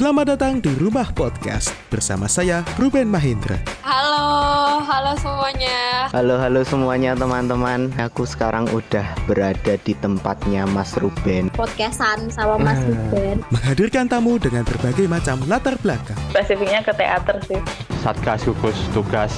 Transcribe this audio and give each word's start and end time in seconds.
Selamat 0.00 0.32
datang 0.32 0.64
di 0.64 0.72
Rumah 0.80 1.12
Podcast 1.12 1.76
bersama 1.92 2.24
saya 2.24 2.64
Ruben 2.80 3.04
Mahindra. 3.04 3.60
Halo, 3.84 4.80
halo 4.80 5.12
semuanya. 5.20 6.08
Halo 6.08 6.40
halo 6.40 6.64
semuanya 6.64 7.12
teman-teman. 7.12 7.92
Aku 8.00 8.24
sekarang 8.24 8.64
udah 8.72 9.04
berada 9.28 9.76
di 9.76 9.92
tempatnya 9.92 10.64
Mas 10.64 10.96
Ruben. 10.96 11.52
Podcastan 11.52 12.32
sama 12.32 12.56
Mas 12.56 12.80
Ruben. 12.80 13.44
Menghadirkan 13.52 14.08
tamu 14.08 14.40
dengan 14.40 14.64
berbagai 14.64 15.04
macam 15.04 15.36
latar 15.44 15.76
belakang. 15.84 16.16
spesifiknya 16.32 16.80
ke 16.80 16.96
teater 16.96 17.36
sih 17.44 17.60
Satgas 18.00 18.48
gugus 18.48 18.80
tugas 18.96 19.36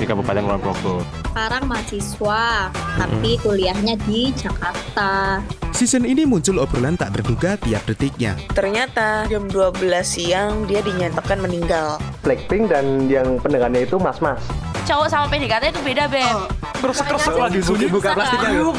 di 0.00 0.08
Kabupaten 0.08 0.40
Kulon 0.40 0.60
Progo. 0.64 1.04
Sekarang 1.28 1.68
mahasiswa, 1.68 2.72
tapi 2.96 3.36
kuliahnya 3.44 4.00
di 4.08 4.32
Jakarta. 4.32 5.44
Season 5.72 6.02
ini 6.02 6.26
muncul 6.26 6.58
obrolan 6.58 6.98
tak 6.98 7.14
terduga 7.14 7.54
tiap 7.60 7.86
detiknya. 7.86 8.34
ternyata 8.50 9.24
jam 9.26 9.46
12 9.46 9.78
siang 10.02 10.66
dia 10.66 10.82
dinyatakan 10.82 11.38
meninggal 11.38 12.02
Blackpink 12.20 12.66
dan 12.68 13.06
yang 13.06 13.38
pendengarnya 13.38 13.86
itu 13.86 13.94
mas-mas. 13.96 14.42
cowok 14.82 15.06
sama 15.06 15.28
PDKT 15.28 15.70
itu 15.70 15.80
beda 15.84 16.04
beb 16.08 16.38
Terus 16.78 17.02
terus 17.02 17.26
lagi 17.26 17.58
sunyi 17.58 17.90
buka 17.90 18.14
plastiknya. 18.14 18.70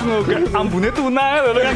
Ambune 0.55 0.87
tuna 0.89 1.43
lho 1.43 1.51
kan. 1.51 1.75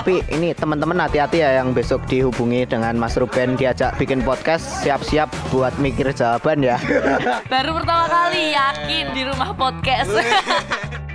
Tapi 0.00 0.24
ini 0.32 0.56
teman-teman 0.56 0.96
hati-hati 0.96 1.44
ya 1.44 1.60
yang 1.60 1.76
besok 1.76 2.08
dihubungi 2.08 2.64
dengan 2.64 2.96
Mas 2.96 3.20
Ruben 3.20 3.52
diajak 3.52 4.00
bikin 4.00 4.24
podcast 4.24 4.64
siap-siap 4.80 5.28
buat 5.52 5.76
mikir 5.76 6.08
jawaban 6.16 6.64
ya. 6.64 6.80
baru 7.52 7.76
pertama 7.76 8.08
kali 8.08 8.56
yakin 8.56 9.04
di 9.12 9.22
rumah 9.28 9.52
podcast 9.52 10.08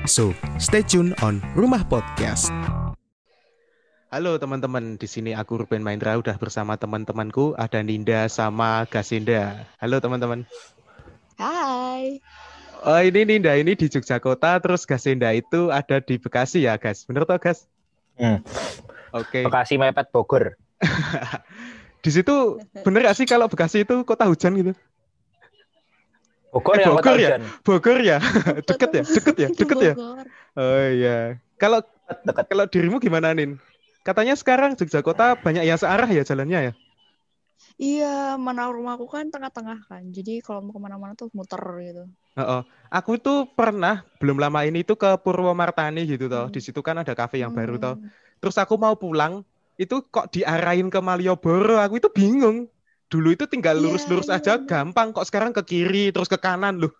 So, 0.06 0.38
stay 0.58 0.86
tune 0.86 1.18
on 1.26 1.42
Rumah 1.58 1.82
Podcast. 1.86 2.50
Halo 4.12 4.36
teman-teman, 4.36 5.00
di 5.00 5.08
sini 5.08 5.32
aku 5.32 5.64
Ruben 5.64 5.80
Maindra 5.88 6.20
udah 6.20 6.36
bersama 6.36 6.76
teman-temanku 6.76 7.56
ada 7.56 7.80
Ninda 7.80 8.28
sama 8.28 8.84
Gasinda. 8.92 9.64
Halo 9.80 10.04
teman-teman. 10.04 10.44
Hai. 11.40 12.20
Oh 12.84 13.00
ini 13.00 13.24
Ninda 13.24 13.56
ini 13.56 13.72
di 13.72 13.88
Yogyakarta, 13.88 14.60
terus 14.60 14.84
Gasinda 14.84 15.32
itu 15.32 15.72
ada 15.72 16.04
di 16.04 16.20
Bekasi 16.20 16.68
ya, 16.68 16.76
Gas. 16.76 17.08
Bener 17.08 17.24
toh, 17.24 17.40
Gas? 17.40 17.72
Hmm. 18.20 18.44
Oke. 19.16 19.48
Bekasi 19.48 19.80
mepet 19.80 20.12
Bogor. 20.12 20.60
Di 22.04 22.10
situ 22.12 22.60
bener 22.84 23.08
gak 23.08 23.16
sih 23.16 23.24
kalau 23.24 23.48
Bekasi 23.48 23.88
itu 23.88 24.04
kota 24.04 24.28
hujan 24.28 24.60
gitu? 24.60 24.74
Bogor 26.52 26.76
Eh, 26.76 26.84
yang 26.84 27.00
Bogor 27.00 27.16
kota 27.16 27.16
ya? 27.16 27.30
hujan. 27.32 27.42
Bogor 27.64 27.98
ya? 28.04 28.18
deket 28.68 28.92
ya? 28.92 29.04
Deket 29.08 29.36
ya? 29.40 29.48
Deket 29.56 29.78
ya? 29.80 29.94
Oh 30.60 30.84
iya. 30.92 31.40
Kalau 31.56 31.80
kalau 32.50 32.68
dirimu 32.68 33.00
gimana, 33.00 33.32
Nin? 33.32 33.56
Katanya 34.02 34.34
sekarang 34.34 34.74
Yogyakarta 34.74 35.38
banyak 35.38 35.64
yang 35.66 35.78
searah 35.78 36.10
ya 36.10 36.26
jalannya 36.26 36.60
ya? 36.72 36.74
Iya, 37.78 38.38
mana 38.38 38.70
rumahku 38.70 39.06
kan 39.06 39.30
tengah-tengah 39.30 39.86
kan. 39.86 40.04
Jadi 40.10 40.42
kalau 40.42 40.66
mau 40.66 40.74
ke 40.74 40.82
mana-mana 40.82 41.14
tuh 41.14 41.30
muter 41.34 41.62
gitu. 41.82 42.04
Heeh. 42.38 42.62
Aku 42.90 43.18
itu 43.18 43.46
pernah 43.54 44.02
belum 44.18 44.42
lama 44.42 44.66
ini 44.66 44.82
itu 44.82 44.98
ke 44.98 45.10
Purwomartani 45.22 46.06
gitu 46.10 46.26
toh. 46.30 46.50
Hmm. 46.50 46.54
Di 46.54 46.62
situ 46.62 46.82
kan 46.82 46.98
ada 46.98 47.14
kafe 47.14 47.42
yang 47.42 47.54
baru 47.54 47.78
toh. 47.78 47.96
Hmm. 47.98 48.10
Terus 48.42 48.58
aku 48.58 48.78
mau 48.82 48.98
pulang, 48.98 49.46
itu 49.78 50.02
kok 50.10 50.34
diarahin 50.34 50.90
ke 50.90 51.00
Malioboro. 51.02 51.78
Aku 51.82 52.02
itu 52.02 52.10
bingung. 52.10 52.70
Dulu 53.12 53.36
itu 53.36 53.46
tinggal 53.46 53.78
Iya, 53.78 53.84
lurus-lurus 53.86 54.30
iya, 54.32 54.38
aja 54.42 54.54
iya. 54.58 54.66
gampang. 54.66 55.14
Kok 55.14 55.26
sekarang 55.28 55.52
ke 55.54 55.62
kiri 55.66 56.10
terus 56.10 56.30
ke 56.32 56.40
kanan 56.42 56.82
loh. 56.82 56.94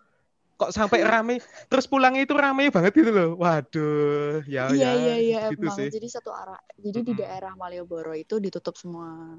Kok 0.62 0.70
sampai 0.70 1.02
rame. 1.10 1.42
Terus 1.66 1.90
pulangnya 1.90 2.22
itu 2.22 2.38
rame 2.38 2.70
banget 2.70 2.94
gitu 2.94 3.10
loh. 3.10 3.30
Waduh, 3.34 4.46
ya 4.46 4.70
ya. 4.70 4.74
iya, 4.78 4.90
iya, 4.94 5.14
iya, 5.18 5.40
gitu 5.50 5.66
emang. 5.66 5.74
sih. 5.74 5.88
Jadi 5.90 6.06
satu 6.06 6.30
arah. 6.30 6.62
Jadi 6.78 7.02
di 7.02 7.12
Mm-mm. 7.12 7.18
daerah 7.18 7.52
Malioboro 7.58 8.14
itu 8.14 8.38
ditutup 8.38 8.78
semua. 8.78 9.34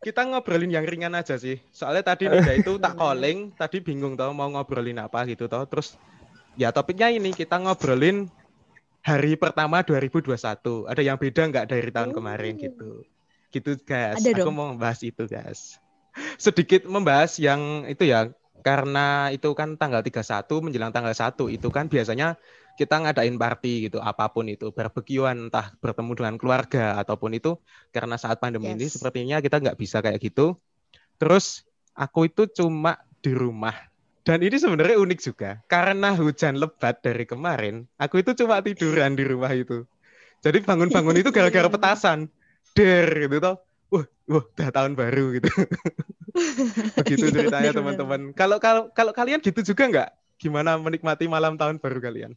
Kita 0.00 0.24
ngobrolin 0.24 0.72
yang 0.72 0.88
ringan 0.88 1.12
aja 1.12 1.36
sih. 1.36 1.60
Soalnya 1.68 2.08
tadi 2.08 2.24
Ninda 2.32 2.56
itu 2.56 2.80
tak 2.80 2.96
calling, 2.96 3.52
tadi 3.52 3.84
bingung 3.84 4.16
tau 4.16 4.32
mau 4.32 4.48
ngobrolin 4.48 4.96
apa 4.96 5.28
gitu 5.28 5.44
tau. 5.44 5.68
Terus 5.68 6.00
ya 6.56 6.72
topiknya 6.72 7.12
ini 7.12 7.30
kita 7.30 7.60
ngobrolin 7.60 8.32
hari 9.04 9.36
pertama 9.36 9.84
2021. 9.84 10.32
Ada 10.88 11.02
yang 11.04 11.20
beda 11.20 11.42
nggak 11.52 11.66
dari 11.68 11.90
tahun 11.92 12.10
Oh. 12.10 12.14
kemarin 12.16 12.54
gitu. 12.56 12.90
Gitu 13.52 13.76
guys. 13.84 14.16
Ada 14.16 14.40
Aku 14.40 14.48
dong. 14.48 14.56
mau 14.56 14.66
membahas 14.72 15.04
itu 15.04 15.28
guys. 15.28 15.76
Sedikit 16.36 16.84
membahas 16.84 17.36
yang 17.36 17.84
itu 17.84 18.04
ya 18.04 18.32
karena 18.62 19.28
itu 19.34 19.52
kan 19.58 19.74
tanggal 19.76 20.00
31 20.00 20.62
menjelang 20.62 20.94
tanggal 20.94 21.12
1 21.12 21.50
itu 21.50 21.68
kan 21.68 21.90
biasanya 21.90 22.38
kita 22.78 23.04
ngadain 23.04 23.36
party 23.36 23.90
gitu 23.90 23.98
apa 24.00 24.32
pun 24.32 24.48
itu 24.48 24.72
barbekyuan 24.72 25.50
entah 25.52 25.76
bertemu 25.82 26.12
dengan 26.16 26.34
keluarga 26.40 26.96
ataupun 27.02 27.36
itu. 27.36 27.58
Karena 27.92 28.16
saat 28.16 28.40
pandemi 28.40 28.72
ini 28.72 28.88
Yes. 28.88 28.96
sepertinya 28.96 29.42
kita 29.44 29.60
nggak 29.60 29.76
bisa 29.76 30.00
kayak 30.00 30.22
gitu. 30.22 30.56
Terus 31.20 31.66
aku 31.92 32.30
itu 32.30 32.48
cuma 32.48 32.96
di 33.20 33.36
rumah. 33.36 33.74
Dan 34.22 34.38
ini 34.46 34.54
sebenarnya 34.54 35.02
unik 35.02 35.18
juga 35.18 35.58
karena 35.66 36.14
hujan 36.14 36.54
lebat 36.54 37.02
dari 37.02 37.26
kemarin 37.26 37.90
aku 37.98 38.22
itu 38.22 38.38
cuma 38.38 38.62
tiduran 38.62 39.18
di 39.18 39.26
rumah 39.26 39.50
itu. 39.50 39.82
Jadi 40.42 40.62
bangun-bangun 40.62 41.18
itu 41.18 41.30
gara-gara 41.34 41.66
petasan. 41.66 42.30
Der 42.72 43.06
gitu 43.26 43.36
toh. 43.42 43.58
Wah 43.92 44.06
wah 44.30 44.44
udah 44.48 44.68
tahun 44.72 44.96
baru 44.96 45.36
gitu 45.36 45.50
begitu 46.98 47.24
Iya, 47.28 47.34
ceritanya 47.36 47.72
teman-teman. 47.76 48.20
Kalau 48.32 48.56
kalau 48.58 48.82
kalau 48.92 49.12
kalian 49.12 49.40
gitu 49.44 49.60
juga 49.62 49.84
nggak? 49.88 50.08
Gimana 50.40 50.74
menikmati 50.80 51.28
malam 51.30 51.54
tahun 51.60 51.78
baru 51.78 51.98
kalian? 52.02 52.32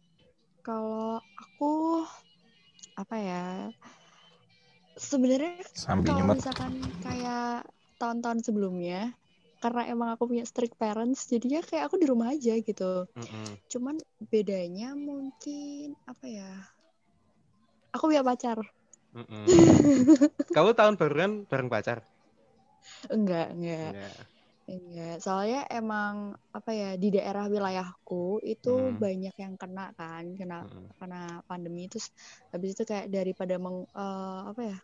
Kalau 0.61 1.21
aku 1.21 2.03
apa 2.95 3.15
ya? 3.17 3.43
Sebenarnya 4.95 5.59
Sambil 5.75 6.15
kalau 6.15 6.35
misalkan 6.39 6.71
kayak 7.03 7.67
tahun-tahun 7.99 8.39
sebelumnya 8.47 9.11
karena 9.59 9.81
emang 9.89 10.09
aku 10.13 10.29
punya 10.29 10.45
strict 10.45 10.75
parents 10.77 11.25
jadinya 11.27 11.59
kayak 11.63 11.89
aku 11.89 11.95
di 11.99 12.07
rumah 12.07 12.31
aja 12.31 12.53
gitu. 12.59 13.07
Mm-mm. 13.15 13.57
cuman 13.65 13.97
bedanya 14.31 14.93
mungkin 14.93 15.97
apa 16.05 16.25
ya 16.29 16.51
aku 17.91 18.13
punya 18.13 18.21
pacar. 18.21 18.59
Mm-mm. 19.15 19.43
kamu 20.55 20.71
tahun 20.75 20.95
baruan 20.99 21.31
bareng 21.47 21.67
pacar 21.71 22.03
enggak 23.13 23.45
enggak 23.55 23.83
Enggak. 23.83 24.27
enggak 24.71 25.13
soalnya 25.25 25.59
emang 25.77 26.15
apa 26.57 26.71
ya 26.81 26.87
di 27.03 27.07
daerah 27.15 27.45
wilayahku 27.53 28.15
itu 28.51 28.69
Hmm. 28.69 29.03
banyak 29.03 29.33
yang 29.43 29.53
kena 29.61 29.81
kan 29.99 30.25
kena 30.39 30.55
Mm-mm. 30.61 30.91
karena 30.99 31.17
pandemi 31.49 31.81
terus 31.91 32.07
habis 32.53 32.69
itu 32.75 32.83
kayak 32.91 33.07
daripada 33.15 33.55
meng, 33.63 33.77
eh, 33.99 34.39
apa 34.51 34.61
ya 34.71 34.77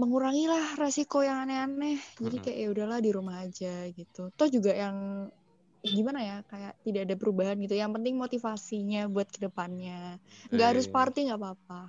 mengurangi 0.00 0.44
lah 0.52 0.64
resiko 0.82 1.18
yang 1.28 1.38
aneh-aneh 1.44 1.98
jadi 2.22 2.36
Mm-mm. 2.36 2.44
kayak 2.44 2.58
ya 2.62 2.68
udahlah 2.74 2.98
di 3.06 3.10
rumah 3.16 3.36
aja 3.44 3.72
gitu 3.98 4.20
toh 4.38 4.48
juga 4.56 4.70
yang 4.84 4.96
gimana 5.96 6.20
ya 6.30 6.36
kayak 6.50 6.72
tidak 6.86 7.02
ada 7.08 7.16
perubahan 7.20 7.56
gitu 7.64 7.74
yang 7.82 7.92
penting 7.96 8.14
motivasinya 8.24 9.00
buat 9.14 9.28
ke 9.34 9.38
depannya 9.46 10.20
nggak 10.52 10.66
harus 10.70 10.86
Eh. 10.86 10.94
party 10.94 11.18
nggak 11.28 11.40
apa-apa 11.40 11.80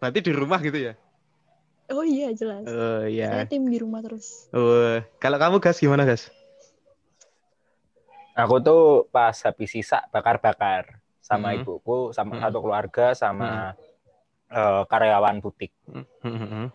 berarti 0.00 0.18
di 0.26 0.32
rumah 0.40 0.58
gitu 0.66 0.78
ya 0.86 0.92
oh 1.92 2.04
iya 2.04 2.32
jelas 2.32 2.64
oh 2.64 3.04
iya 3.04 3.28
saya 3.28 3.44
tim 3.46 3.68
di 3.68 3.78
rumah 3.78 4.00
terus 4.00 4.48
oh 4.52 4.98
kalau 5.20 5.36
kamu 5.36 5.56
gas 5.60 5.78
gimana 5.78 6.04
gas 6.04 6.32
Aku 8.32 8.64
tuh 8.64 9.12
pas 9.12 9.36
habis 9.44 9.68
sisa 9.68 10.08
bakar-bakar 10.08 10.96
sama 11.20 11.52
Hmm. 11.52 11.60
ibuku, 11.60 12.16
sama 12.16 12.40
Hmm. 12.40 12.42
satu 12.48 12.58
keluarga, 12.64 13.12
sama 13.12 13.76
eh, 14.48 14.82
karyawan 14.88 15.40
butik. 15.40 15.72
Mm-mm. 16.24 16.68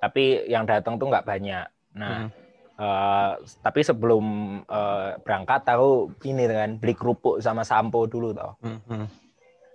Tapi 0.00 0.48
yang 0.48 0.64
datang 0.64 0.96
tuh 0.96 1.08
nggak 1.08 1.24
banyak. 1.24 1.64
Nah, 1.96 2.28
eh, 2.76 3.32
tapi 3.60 3.80
sebelum 3.84 4.24
eh, 4.64 5.20
berangkat 5.20 5.64
aku 5.68 6.16
ini 6.24 6.44
kan 6.44 6.76
beli 6.76 6.92
kerupuk 6.92 7.40
sama 7.40 7.60
sampo 7.64 8.04
dulu 8.04 8.32
toh. 8.32 8.56
Mm-mm. 8.64 9.04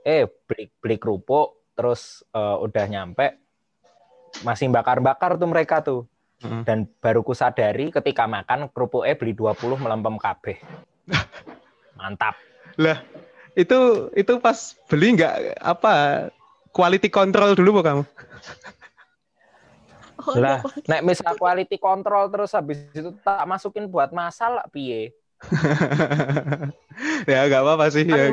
Eh 0.02 0.26
beli 0.50 0.70
beli 0.82 0.98
kerupuk, 0.98 1.70
terus 1.74 2.26
eh, 2.34 2.58
udah 2.58 2.86
nyampe 2.90 3.42
masih 4.42 4.72
bakar-bakar 4.72 5.36
tuh 5.36 5.50
mereka 5.50 5.84
tuh. 5.84 6.08
Mm-mm. 6.42 6.66
Dan 6.66 6.90
baru 6.98 7.22
ku 7.22 7.38
sadari 7.38 7.94
ketika 7.94 8.26
makan 8.26 8.66
kerupuknya 8.74 9.14
beli 9.14 9.38
20 9.38 9.78
melempem 9.78 10.16
kabeh. 10.18 10.58
Mantap. 12.00 12.34
lah 12.80 13.04
itu 13.54 14.08
itu 14.16 14.34
pas 14.40 14.58
beli 14.88 15.20
nggak 15.20 15.60
apa 15.60 16.28
quality 16.72 17.12
control 17.12 17.52
dulu 17.52 17.84
kok 17.84 17.86
kamu 17.86 18.04
oh, 20.24 20.36
Lah, 20.40 20.64
ada 20.64 20.70
nek 20.88 21.02
misal 21.04 21.34
quality 21.36 21.76
control 21.76 22.32
terus 22.32 22.56
habis 22.56 22.80
itu 22.96 23.12
tak 23.26 23.44
masukin 23.44 23.90
buat 23.92 24.14
masal 24.16 24.62
lah 24.62 24.68
piye? 24.72 25.12
ya 27.32 27.50
nggak 27.50 27.62
apa-apa 27.66 27.86
sih 27.90 28.06
Kan 28.06 28.18
ya 28.18 28.28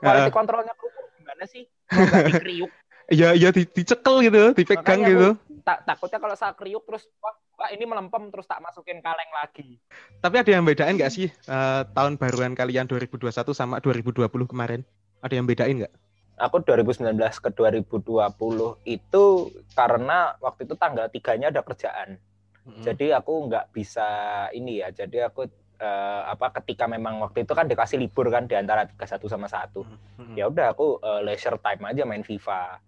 quality 0.00 0.32
controlnya 0.32 0.74
kerupuk 0.74 1.06
gimana 1.20 1.44
sih? 1.44 1.64
Nggak 1.92 2.22
dikriuk. 2.32 2.70
ya 3.12 3.36
ya 3.36 3.52
di, 3.52 3.68
dicekel 3.68 4.24
gitu 4.24 4.56
dipegang 4.56 5.04
Makanya 5.04 5.10
gitu 5.12 5.28
Tak 5.64 5.88
takutnya 5.88 6.20
kalau 6.20 6.36
saya 6.36 6.52
kriuk 6.52 6.84
terus 6.84 7.08
wah, 7.24 7.32
wah 7.56 7.72
ini 7.72 7.88
melempem 7.88 8.28
terus 8.28 8.44
tak 8.44 8.60
masukin 8.60 9.00
kaleng 9.00 9.32
lagi. 9.32 9.80
tapi 10.20 10.36
ada 10.40 10.50
yang 10.52 10.64
bedain 10.64 10.96
nggak 10.96 11.12
sih 11.12 11.32
eh, 11.32 11.82
tahun 11.96 12.20
baruan 12.20 12.52
kalian 12.52 12.84
2021 12.84 13.32
sama 13.56 13.80
2020 13.80 14.28
kemarin 14.28 14.84
ada 15.24 15.34
yang 15.34 15.48
bedain 15.48 15.80
nggak 15.80 15.94
Aku 16.34 16.66
2019 16.66 17.14
ke 17.14 17.50
2020 17.54 18.10
itu 18.90 19.24
karena 19.78 20.34
waktu 20.42 20.66
itu 20.66 20.74
tanggal 20.74 21.06
3-nya 21.06 21.54
ada 21.54 21.62
kerjaan. 21.62 22.18
Mm-mm. 22.66 22.82
Jadi 22.82 23.14
aku 23.14 23.46
nggak 23.46 23.70
bisa 23.70 24.02
ini 24.50 24.82
ya. 24.82 24.90
Jadi 24.90 25.22
aku 25.22 25.46
eh, 25.78 26.22
apa 26.26 26.50
ketika 26.58 26.90
memang 26.90 27.22
waktu 27.22 27.46
itu 27.46 27.54
kan 27.54 27.70
dikasih 27.70 28.02
libur 28.02 28.34
kan 28.34 28.50
di 28.50 28.58
antara 28.58 28.82
31 28.82 29.30
sama 29.30 29.46
1. 29.46 29.78
Mm-mm. 29.78 30.34
Ya 30.34 30.50
udah 30.50 30.74
aku 30.74 30.98
eh, 30.98 31.22
leisure 31.22 31.54
time 31.62 31.86
aja 31.86 32.02
main 32.02 32.26
FIFA 32.26 32.82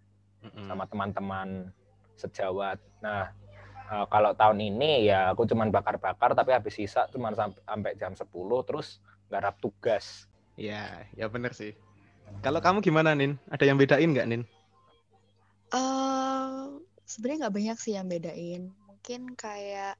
sama 0.67 0.87
teman-teman 0.87 1.71
sejawat. 2.17 2.79
Nah, 3.05 3.31
eh, 3.93 4.07
kalau 4.13 4.33
tahun 4.37 4.59
ini 4.61 5.09
ya 5.11 5.33
aku 5.33 5.45
cuman 5.51 5.69
bakar-bakar 5.73 6.33
tapi 6.39 6.51
habis 6.57 6.75
sisa 6.79 7.07
cuman 7.13 7.33
sam- 7.39 7.61
sampai 7.65 7.93
jam 8.01 8.13
10 8.17 8.61
terus 8.69 9.01
garap 9.33 9.57
tugas. 9.63 10.29
Ya, 10.57 11.05
ya 11.15 11.27
bener 11.29 11.53
sih. 11.53 11.73
Kalau 12.45 12.61
kamu 12.65 12.81
gimana, 12.85 13.13
Nin? 13.17 13.37
Ada 13.53 13.65
yang 13.69 13.79
bedain 13.81 14.11
nggak, 14.13 14.29
Nin? 14.31 14.43
eh 15.75 16.57
sebenarnya 17.11 17.39
nggak 17.47 17.57
banyak 17.59 17.77
sih 17.83 17.93
yang 17.97 18.09
bedain. 18.13 18.63
Mungkin 18.89 19.21
kayak 19.43 19.95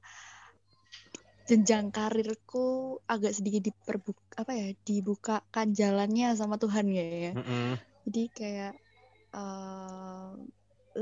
jenjang 1.47 1.87
karirku 1.95 2.65
agak 3.13 3.31
sedikit 3.37 3.61
diperbuka 3.71 4.23
apa 4.41 4.51
ya 4.61 4.67
dibukakan 4.87 5.67
jalannya 5.79 6.27
sama 6.39 6.55
Tuhan 6.63 6.85
ya. 6.91 7.31
Mm-mm. 7.35 7.77
Jadi 8.05 8.21
kayak 8.37 8.73
eh, 9.37 10.31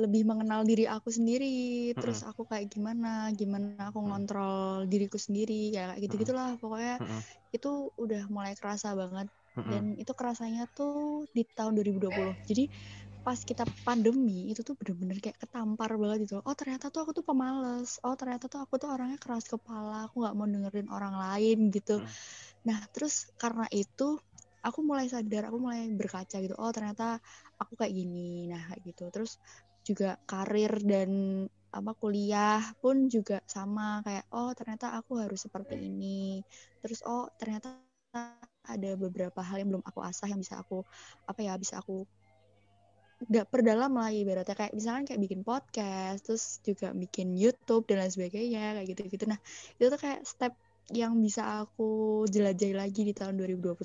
lebih 0.02 0.22
mengenal 0.30 0.62
diri 0.70 0.84
aku 0.96 1.10
sendiri, 1.18 1.94
terus 2.02 2.20
aku 2.30 2.42
kayak 2.52 2.68
gimana, 2.74 3.32
gimana 3.40 3.90
aku 3.90 4.00
Mm. 4.06 4.12
ngontrol 4.12 4.86
diriku 4.92 5.18
sendiri, 5.22 5.74
ya 5.76 5.82
kayak 5.96 6.00
gitu-gitulah. 6.06 6.50
Pokoknya 6.62 6.96
Mm-mm. 7.00 7.24
itu 7.56 7.70
udah 8.04 8.22
mulai 8.36 8.54
kerasa 8.60 8.94
banget 9.02 9.28
Mm-mm. 9.58 9.66
dan 9.72 9.96
itu 10.02 10.12
kerasanya 10.20 10.62
tuh 10.78 11.26
di 11.36 11.42
tahun 11.58 11.74
2020. 11.78 12.34
Jadi 12.50 12.64
pas 13.26 13.40
kita 13.42 13.66
pandemi 13.88 14.54
itu 14.54 14.62
tuh 14.68 14.76
bener-bener 14.80 15.18
kayak 15.24 15.38
ketampar 15.44 15.90
banget 16.02 16.18
gitu. 16.30 16.36
Oh 16.46 16.54
ternyata 16.60 16.86
tuh 16.94 17.02
aku 17.04 17.12
tuh 17.18 17.26
pemalas. 17.26 17.98
Oh 18.06 18.14
ternyata 18.20 18.46
tuh 18.54 18.62
aku 18.66 18.76
tuh 18.82 18.90
orangnya 18.94 19.18
keras 19.24 19.46
kepala. 19.50 20.06
Aku 20.08 20.16
nggak 20.22 20.36
mau 20.38 20.46
dengerin 20.46 20.88
orang 20.94 21.16
lain 21.18 21.58
gitu. 21.74 21.94
Hmm. 21.98 22.16
Nah 22.68 22.80
terus 22.94 23.30
karena 23.42 23.66
itu 23.74 24.04
aku 24.66 24.80
mulai 24.90 25.06
sadar, 25.14 25.50
aku 25.50 25.58
mulai 25.62 25.90
berkaca 26.00 26.36
gitu. 26.44 26.56
Oh 26.62 26.72
ternyata 26.76 27.22
aku 27.62 27.74
kayak 27.80 27.94
gini. 28.00 28.50
Nah 28.52 28.62
kayak 28.70 28.82
gitu. 28.90 29.04
Terus 29.14 29.32
juga 29.86 30.18
karir 30.26 30.82
dan 30.82 31.10
apa 31.76 31.92
kuliah 32.00 32.64
pun 32.80 33.12
juga 33.12 33.44
sama 33.46 34.00
kayak 34.02 34.32
oh 34.32 34.56
ternyata 34.58 34.98
aku 34.98 35.22
harus 35.22 35.46
seperti 35.46 35.78
ini. 35.78 36.42
Terus 36.82 37.06
oh 37.06 37.30
ternyata 37.38 37.78
ada 38.66 38.92
beberapa 38.98 39.40
hal 39.46 39.62
yang 39.62 39.70
belum 39.76 39.86
aku 39.86 40.02
asah 40.02 40.26
yang 40.32 40.42
bisa 40.42 40.58
aku 40.58 40.82
apa 41.30 41.40
ya 41.46 41.54
bisa 41.60 41.78
aku 41.84 42.08
nggak 43.26 43.48
perdalam 43.48 43.96
lah 43.96 44.12
ibaratnya 44.12 44.56
kayak 44.58 44.74
misalkan 44.76 45.08
kayak 45.08 45.22
bikin 45.24 45.42
podcast 45.48 46.28
terus 46.28 46.60
juga 46.68 46.92
bikin 46.92 47.40
YouTube 47.40 47.88
dan 47.88 48.04
lain 48.04 48.12
sebagainya 48.12 48.76
kayak 48.76 48.88
gitu 48.92 49.02
gitu 49.08 49.26
nah 49.32 49.40
itu 49.80 49.88
tuh 49.88 50.00
kayak 50.02 50.22
step 50.28 50.54
yang 50.94 51.18
bisa 51.18 51.66
aku 51.66 52.24
jelajahi 52.30 52.76
lagi 52.76 53.02
di 53.08 53.14
tahun 53.16 53.40
2021 53.40 53.82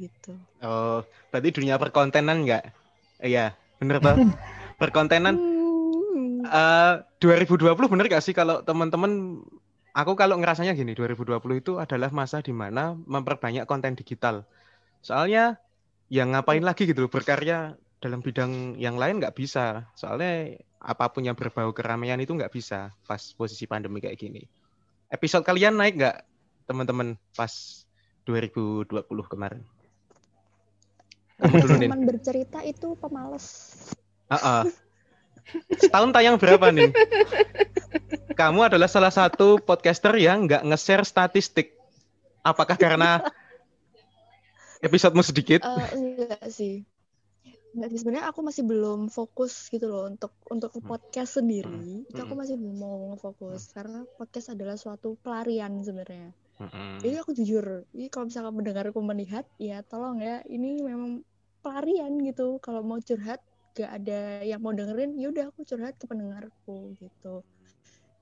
gitu 0.00 0.32
Oh, 0.60 1.00
berarti 1.32 1.48
dunia 1.56 1.80
perkontenan 1.80 2.44
nggak? 2.44 2.64
Iya, 3.24 3.56
bener 3.80 3.96
toh? 3.96 4.16
Perkontenan 4.80 5.36
Hmm. 5.36 6.40
eh 6.48 6.94
2020 7.20 7.76
bener 7.92 8.06
gak 8.08 8.24
sih 8.24 8.32
kalau 8.32 8.64
teman-teman 8.64 9.44
aku 9.92 10.12
kalau 10.16 10.38
ngerasanya 10.40 10.72
gini 10.72 10.96
2020 10.96 11.60
itu 11.60 11.72
adalah 11.76 12.08
masa 12.10 12.40
di 12.40 12.54
mana 12.54 12.96
memperbanyak 12.96 13.68
konten 13.68 13.94
digital. 13.98 14.48
Soalnya 15.04 15.60
yang 16.10 16.34
ngapain 16.34 16.64
lagi 16.64 16.88
gitu 16.88 17.06
loh 17.06 17.12
berkarya 17.12 17.76
dalam 18.00 18.24
bidang 18.24 18.80
yang 18.80 18.96
lain 18.96 19.20
nggak 19.20 19.36
bisa. 19.36 19.86
Soalnya 19.94 20.58
apa 20.80 21.12
pun 21.12 21.28
yang 21.28 21.36
berbau 21.36 21.70
keramaian 21.76 22.18
itu 22.18 22.32
nggak 22.32 22.50
bisa 22.50 22.90
pas 23.04 23.20
posisi 23.36 23.68
pandemi 23.68 24.00
kayak 24.00 24.16
gini. 24.16 24.42
Episode 25.12 25.44
kalian 25.44 25.76
naik 25.76 26.00
nggak 26.00 26.18
teman-teman 26.64 27.20
pas 27.36 27.84
2020 28.24 29.04
kemarin? 29.28 29.60
Kamu 31.40 31.54
dulu 31.56 31.74
nih. 31.80 31.88
teman 31.88 32.04
bercerita 32.04 32.58
itu 32.64 32.88
pemalas 33.00 33.46
Ah, 34.30 34.38
ah. 34.38 34.62
Setahun 35.74 36.14
tayang 36.14 36.38
berapa 36.38 36.70
nih? 36.70 36.94
Kamu 38.38 38.70
adalah 38.70 38.86
salah 38.86 39.10
satu 39.10 39.58
podcaster 39.58 40.14
yang 40.16 40.46
nggak 40.46 40.62
nge-share 40.62 41.02
statistik. 41.02 41.74
Apakah 42.40 42.78
karena 42.78 43.20
episodemu 44.80 45.22
sedikit? 45.26 45.60
Eh, 45.60 45.88
enggak 45.98 46.48
sih 46.48 46.86
enggak 47.70 47.88
sih 47.94 47.98
sebenarnya 48.02 48.26
aku 48.34 48.42
masih 48.42 48.66
belum 48.66 49.14
fokus 49.14 49.70
gitu 49.70 49.86
loh 49.86 50.10
untuk 50.10 50.34
untuk 50.50 50.74
ke 50.74 50.82
podcast 50.82 51.38
sendiri 51.38 52.02
itu 52.02 52.18
aku 52.18 52.34
Hmm. 52.34 52.42
masih 52.42 52.58
belum 52.58 52.76
mau 52.82 53.14
fokus 53.14 53.70
karena 53.70 54.02
podcast 54.18 54.50
adalah 54.50 54.74
suatu 54.74 55.14
pelarian 55.22 55.78
sebenarnya 55.78 56.34
Mm-mm. 56.60 57.00
Jadi 57.00 57.16
aku 57.16 57.30
jujur, 57.32 57.88
ini 57.96 58.12
kalau 58.12 58.28
misalkan 58.28 58.52
mendengarku 58.52 59.00
melihat, 59.00 59.48
ya 59.56 59.80
tolong 59.80 60.20
ya, 60.20 60.44
ini 60.44 60.84
memang 60.84 61.24
pelarian 61.64 62.20
gitu. 62.20 62.60
Kalau 62.60 62.84
mau 62.84 63.00
curhat, 63.00 63.40
gak 63.80 63.92
ada 64.02 64.44
yang 64.44 64.60
mau 64.60 64.72
dengerin, 64.76 65.16
yaudah 65.16 65.48
aku 65.50 65.64
curhat 65.64 65.96
ke 65.96 66.04
pendengarku 66.04 66.94
gitu. 67.00 67.42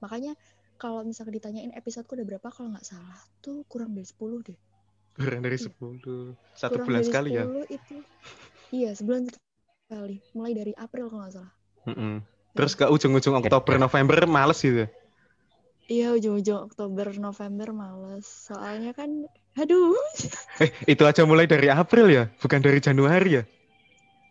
Makanya 0.02 0.32
kalau 0.78 1.02
misalkan 1.02 1.34
ditanyain 1.34 1.74
episodeku 1.74 2.14
udah 2.14 2.26
berapa, 2.26 2.48
kalau 2.54 2.70
nggak 2.70 2.86
salah 2.86 3.18
tuh 3.42 3.66
kurang 3.66 3.92
dari 3.98 4.06
10 4.06 4.38
deh. 4.46 4.58
Kurang 5.18 5.42
dari 5.42 5.58
10. 5.58 6.38
Satu 6.54 6.78
kurang 6.78 6.86
bulan 6.86 7.02
dari 7.02 7.08
sekali 7.10 7.28
ya. 7.34 7.44
10 7.44 7.64
itu, 7.66 7.96
iya 8.70 8.90
sebulan 8.94 9.22
sekali. 9.26 10.16
Mulai 10.38 10.52
dari 10.54 10.72
April 10.78 11.10
kalau 11.10 11.22
nggak 11.26 11.34
salah. 11.34 11.52
Mm-mm. 11.90 12.14
Terus 12.54 12.72
ke 12.78 12.84
ujung-ujung 12.86 13.34
Oktober, 13.38 13.74
November 13.78 14.18
males 14.30 14.58
gitu. 14.62 14.86
Iya 15.88 16.12
ujung-ujung 16.14 16.68
Oktober, 16.68 17.06
November 17.16 17.68
males. 17.72 18.26
Soalnya 18.28 18.92
kan, 18.92 19.08
aduh, 19.56 19.96
Eh, 20.58 20.70
itu 20.90 21.02
aja 21.06 21.22
mulai 21.22 21.46
dari 21.46 21.70
April 21.70 22.06
ya, 22.10 22.24
bukan 22.42 22.60
dari 22.60 22.78
Januari 22.82 23.30
ya. 23.38 23.42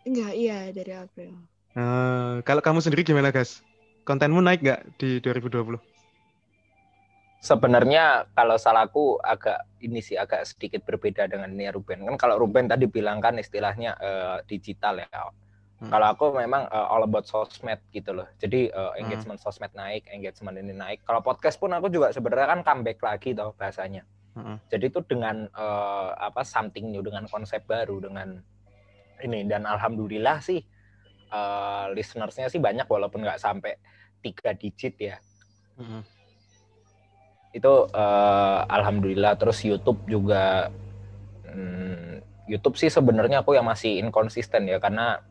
Enggak, 0.08 0.32
iya 0.34 0.58
dari 0.72 0.92
April. 0.96 1.32
Eh, 1.78 2.34
kalau 2.42 2.62
kamu 2.64 2.82
sendiri 2.82 3.06
gimana, 3.06 3.30
guys? 3.30 3.62
Kontenmu 4.02 4.40
naik 4.40 4.64
nggak 4.64 4.80
di 4.96 5.20
2020? 5.20 5.78
Sebenarnya 7.38 8.26
kalau 8.34 8.58
salahku 8.58 9.22
agak 9.22 9.62
ini 9.78 10.02
sih 10.02 10.18
agak 10.18 10.42
sedikit 10.42 10.82
berbeda 10.82 11.30
dengan 11.30 11.54
ini 11.54 11.70
Ruben. 11.70 12.02
Kan 12.02 12.18
kalau 12.18 12.34
Ruben 12.40 12.66
tadi 12.66 12.90
bilang 12.90 13.22
kan 13.22 13.38
istilahnya 13.38 13.94
eh, 14.00 14.38
digital 14.50 15.06
ya. 15.06 15.30
Hmm. 15.78 15.92
Kalau 15.94 16.06
aku 16.10 16.24
memang 16.34 16.66
eh, 16.66 16.86
all 16.90 17.06
about 17.06 17.30
sosmed 17.30 17.78
gitu 17.94 18.10
loh. 18.10 18.26
Jadi 18.42 18.74
eh, 18.74 18.92
engagement 18.98 19.38
sosmed 19.38 19.70
naik, 19.78 20.10
engagement 20.10 20.58
ini 20.58 20.74
naik. 20.74 21.06
Kalau 21.06 21.22
podcast 21.22 21.60
pun 21.62 21.70
aku 21.70 21.86
juga 21.86 22.10
sebenarnya 22.10 22.58
kan 22.58 22.60
comeback 22.66 22.98
lagi 22.98 23.38
toh 23.38 23.54
bahasanya. 23.54 24.02
Mm-mm. 24.34 24.58
Jadi 24.66 24.84
itu 24.90 25.00
dengan 25.06 25.46
eh, 25.46 26.10
apa 26.18 26.42
something 26.42 26.90
new 26.90 27.06
dengan 27.06 27.30
konsep 27.30 27.62
baru 27.70 28.02
dengan 28.02 28.42
ini 29.24 29.46
dan 29.46 29.66
alhamdulillah 29.66 30.38
sih 30.42 30.60
eh, 31.32 31.84
listenersnya 31.94 32.50
sih 32.52 32.60
banyak 32.62 32.86
walaupun 32.86 33.22
nggak 33.24 33.40
sampai 33.40 33.78
tiga 34.22 34.54
digit 34.54 34.94
ya. 34.98 35.16
Mm-mm. 35.78 36.02
itu 37.54 37.72
eh, 37.94 38.60
alhamdulillah. 38.68 39.38
Terus 39.38 39.58
YouTube 39.64 40.04
juga 40.04 40.68
hmm, 41.48 42.20
YouTube 42.50 42.76
sih 42.76 42.90
sebenarnya 42.90 43.40
aku 43.46 43.54
yang 43.54 43.66
masih 43.66 44.02
inkonsisten 44.02 44.68
ya 44.68 44.82
karena 44.82 45.22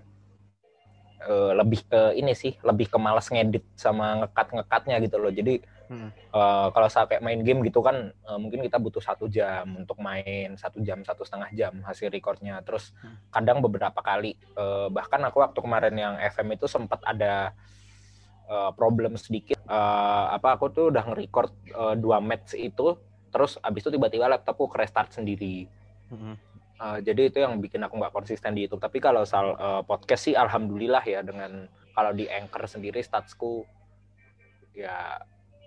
eh, 1.27 1.51
lebih 1.55 1.83
ke 1.85 2.15
ini 2.15 2.33
sih 2.33 2.55
lebih 2.63 2.89
ke 2.89 2.97
malas 2.97 3.27
ngedit 3.29 3.63
sama 3.77 4.25
ngekat 4.25 4.47
ngekatnya 4.55 4.95
gitu 5.03 5.17
loh. 5.21 5.31
Jadi 5.31 5.61
Mm-mm. 5.87 6.09
eh, 6.11 6.67
kalau 6.71 6.87
kayak 6.87 7.23
main 7.23 7.39
game 7.43 7.63
gitu 7.63 7.79
kan 7.79 8.11
eh, 8.11 8.39
mungkin 8.39 8.59
kita 8.63 8.77
butuh 8.79 8.99
satu 8.99 9.31
jam 9.31 9.65
untuk 9.79 9.97
main 10.03 10.55
satu 10.59 10.83
jam 10.83 11.01
satu 11.03 11.23
setengah 11.23 11.49
jam 11.55 11.73
hasil 11.83 12.11
recordnya. 12.11 12.59
Terus 12.63 12.91
kadang 13.31 13.63
beberapa 13.63 13.99
kali 14.03 14.35
eh, 14.35 14.87
bahkan 14.91 15.23
aku 15.25 15.43
waktu 15.43 15.59
kemarin 15.59 15.95
yang 15.95 16.15
FM 16.19 16.55
itu 16.55 16.67
sempat 16.67 16.99
ada 17.07 17.55
eh, 18.47 18.71
problem 18.75 19.15
sedikit. 19.15 19.57
Eh, 19.57 20.25
apa 20.31 20.59
aku 20.59 20.71
tuh 20.71 20.85
udah 20.91 21.03
nge-record 21.07 21.51
eh, 21.71 21.95
dua 21.95 22.19
match 22.19 22.55
itu 22.55 22.99
terus 23.27 23.59
abis 23.59 23.83
itu 23.87 23.99
tiba-tiba 23.99 24.31
laptopku 24.31 24.71
restart 24.71 25.15
sendiri. 25.15 25.67
Mm-mm. 26.11 26.35
Eh, 26.77 26.97
jadi 27.01 27.33
itu 27.33 27.41
yang 27.41 27.57
bikin 27.57 27.81
aku 27.81 27.97
nggak 27.97 28.13
konsisten 28.13 28.53
di 28.53 28.69
YouTube. 28.69 28.83
Tapi 28.83 29.01
kalau 29.01 29.25
soal 29.25 29.57
eh, 29.57 29.81
podcast 29.81 30.29
sih 30.29 30.35
alhamdulillah 30.37 31.01
ya 31.01 31.25
dengan 31.25 31.65
kalau 31.97 32.13
di 32.13 32.29
Anchor 32.29 32.69
sendiri 32.69 33.01
statsku 33.01 33.65
ya 34.77 35.17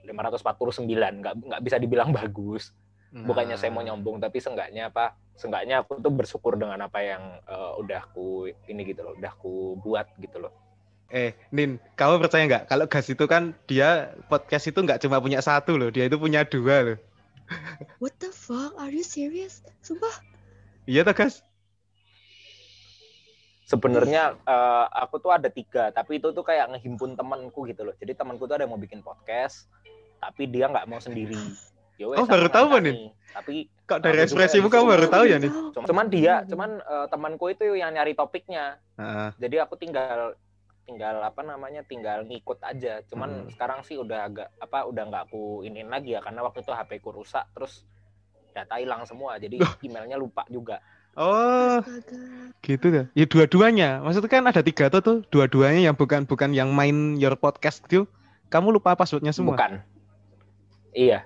549 0.04 0.86
nggak 1.20 1.34
nggak 1.46 1.60
bisa 1.62 1.76
dibilang 1.76 2.10
bagus 2.10 2.72
bukannya 3.10 3.58
saya 3.58 3.74
mau 3.74 3.82
Nah. 3.82 3.90
nyombong 3.90 4.22
tapi 4.22 4.38
seenggaknya 4.38 4.88
apa 4.88 5.18
seenggaknya 5.34 5.82
aku 5.82 5.98
tuh 5.98 6.14
bersyukur 6.14 6.54
dengan 6.54 6.78
apa 6.80 7.02
yang 7.02 7.42
eh, 7.42 7.72
udah 7.82 8.06
ku 8.14 8.46
ini 8.46 8.82
gitu 8.86 9.02
loh 9.02 9.14
udah 9.18 9.32
ku 9.34 9.74
buat 9.78 10.06
gitu 10.16 10.38
loh 10.38 10.54
Eh, 11.10 11.34
Nin, 11.50 11.82
kamu 11.98 12.22
percaya 12.22 12.46
nggak? 12.46 12.70
Kalau 12.70 12.86
Gas 12.86 13.10
itu 13.10 13.26
kan 13.26 13.50
dia 13.66 14.14
podcast 14.30 14.70
itu 14.70 14.78
nggak 14.78 15.02
cuma 15.02 15.18
punya 15.18 15.42
satu 15.42 15.74
loh, 15.74 15.90
dia 15.90 16.06
itu 16.06 16.14
punya 16.14 16.46
dua 16.46 16.86
loh. 16.86 16.98
What 17.98 18.14
the 18.22 18.30
fuck? 18.30 18.78
Are 18.78 18.94
you 18.94 19.02
serious? 19.02 19.66
Sumpah? 19.82 20.22
Iya 20.86 21.02
toh, 21.02 21.18
Gas? 21.18 21.42
Sebenarnya 23.70 24.22
eh, 24.36 24.86
aku 24.98 25.16
tuh 25.16 25.30
ada 25.30 25.46
tiga 25.46 25.88
tapi 25.90 26.18
itu 26.18 26.28
tuh 26.30 26.42
kayak 26.42 26.74
ngehimpun 26.74 27.14
temanku 27.14 27.62
gitu 27.64 27.86
loh 27.86 27.94
jadi 27.94 28.12
temanku 28.12 28.44
tuh 28.44 28.58
ada 28.58 28.66
yang 28.66 28.74
mau 28.74 28.80
bikin 28.80 28.98
podcast 29.00 29.70
tapi 30.20 30.44
dia 30.44 30.68
nggak 30.68 30.84
mau 30.84 31.00
sendiri. 31.00 31.38
Ya 31.96 32.04
wes, 32.04 32.16
Oh, 32.16 32.24
baru 32.24 32.48
tahu, 32.48 32.68
Mbak, 32.68 32.80
ngancani. 32.80 33.04
Tapi 33.32 33.54
Kok 33.84 33.98
dari 34.00 34.18
ekspresimu 34.20 34.68
kamu 34.68 34.84
baru 34.86 35.06
tahu 35.08 35.24
ya 35.24 35.36
nih? 35.36 35.48
Cuma- 35.48 35.86
cuman 35.88 36.06
dia, 36.08 36.34
cuman 36.44 36.70
eh, 36.76 37.06
temanku 37.08 37.48
itu 37.48 37.64
yang 37.72 37.92
nyari 37.92 38.12
topiknya. 38.12 38.76
Heeh. 38.96 39.28
Jadi 39.36 39.56
aku 39.56 39.76
tinggal 39.76 40.36
tinggal 40.84 41.20
apa 41.20 41.40
namanya 41.40 41.80
tinggal 41.82 42.24
ngikut 42.24 42.60
aja. 42.60 43.00
Cuman 43.08 43.44
Hmm. 43.44 43.48
sekarang 43.48 43.80
sih 43.80 43.96
udah 43.96 44.28
agak 44.28 44.48
apa 44.56 44.84
udah 44.84 45.02
nggak 45.08 45.22
aku 45.28 45.60
iniin 45.62 45.88
lagi 45.88 46.12
ya 46.12 46.20
karena 46.20 46.40
waktu 46.40 46.60
itu 46.60 46.68
HP 46.68 47.00
ku 47.00 47.12
rusak 47.12 47.48
terus 47.52 47.84
data 48.52 48.76
hilang 48.76 49.04
semua. 49.04 49.36
Jadi 49.36 49.56
emailnya 49.80 50.16
lupa 50.16 50.44
juga. 50.48 50.84
Oh, 51.18 51.82
Astaga. 51.82 52.18
gitu 52.62 52.86
ya. 52.88 53.04
Ya 53.12 53.24
dua-duanya. 53.26 53.98
Maksudnya 54.00 54.30
kan 54.30 54.44
ada 54.46 54.62
tiga 54.62 54.86
tuh 54.88 55.02
tuh, 55.02 55.16
dua-duanya 55.28 55.90
yang 55.90 55.96
bukan 55.98 56.24
bukan 56.24 56.54
yang 56.54 56.70
main 56.70 57.18
your 57.18 57.34
podcast 57.34 57.82
gitu. 57.84 58.06
Kamu 58.48 58.70
lupa 58.70 58.94
passwordnya 58.94 59.30
semua. 59.30 59.54
Bukan. 59.58 59.82
Iya, 60.90 61.22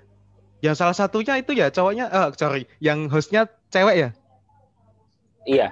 Yang 0.61 0.77
salah 0.77 0.93
satunya 0.93 1.37
itu 1.37 1.53
ya 1.53 1.69
cowoknya, 1.69 2.09
eh 2.09 2.29
sorry, 2.37 2.65
yang 2.81 3.09
hostnya 3.09 3.45
cewek 3.69 3.97
ya? 3.97 4.09
iya. 5.45 5.69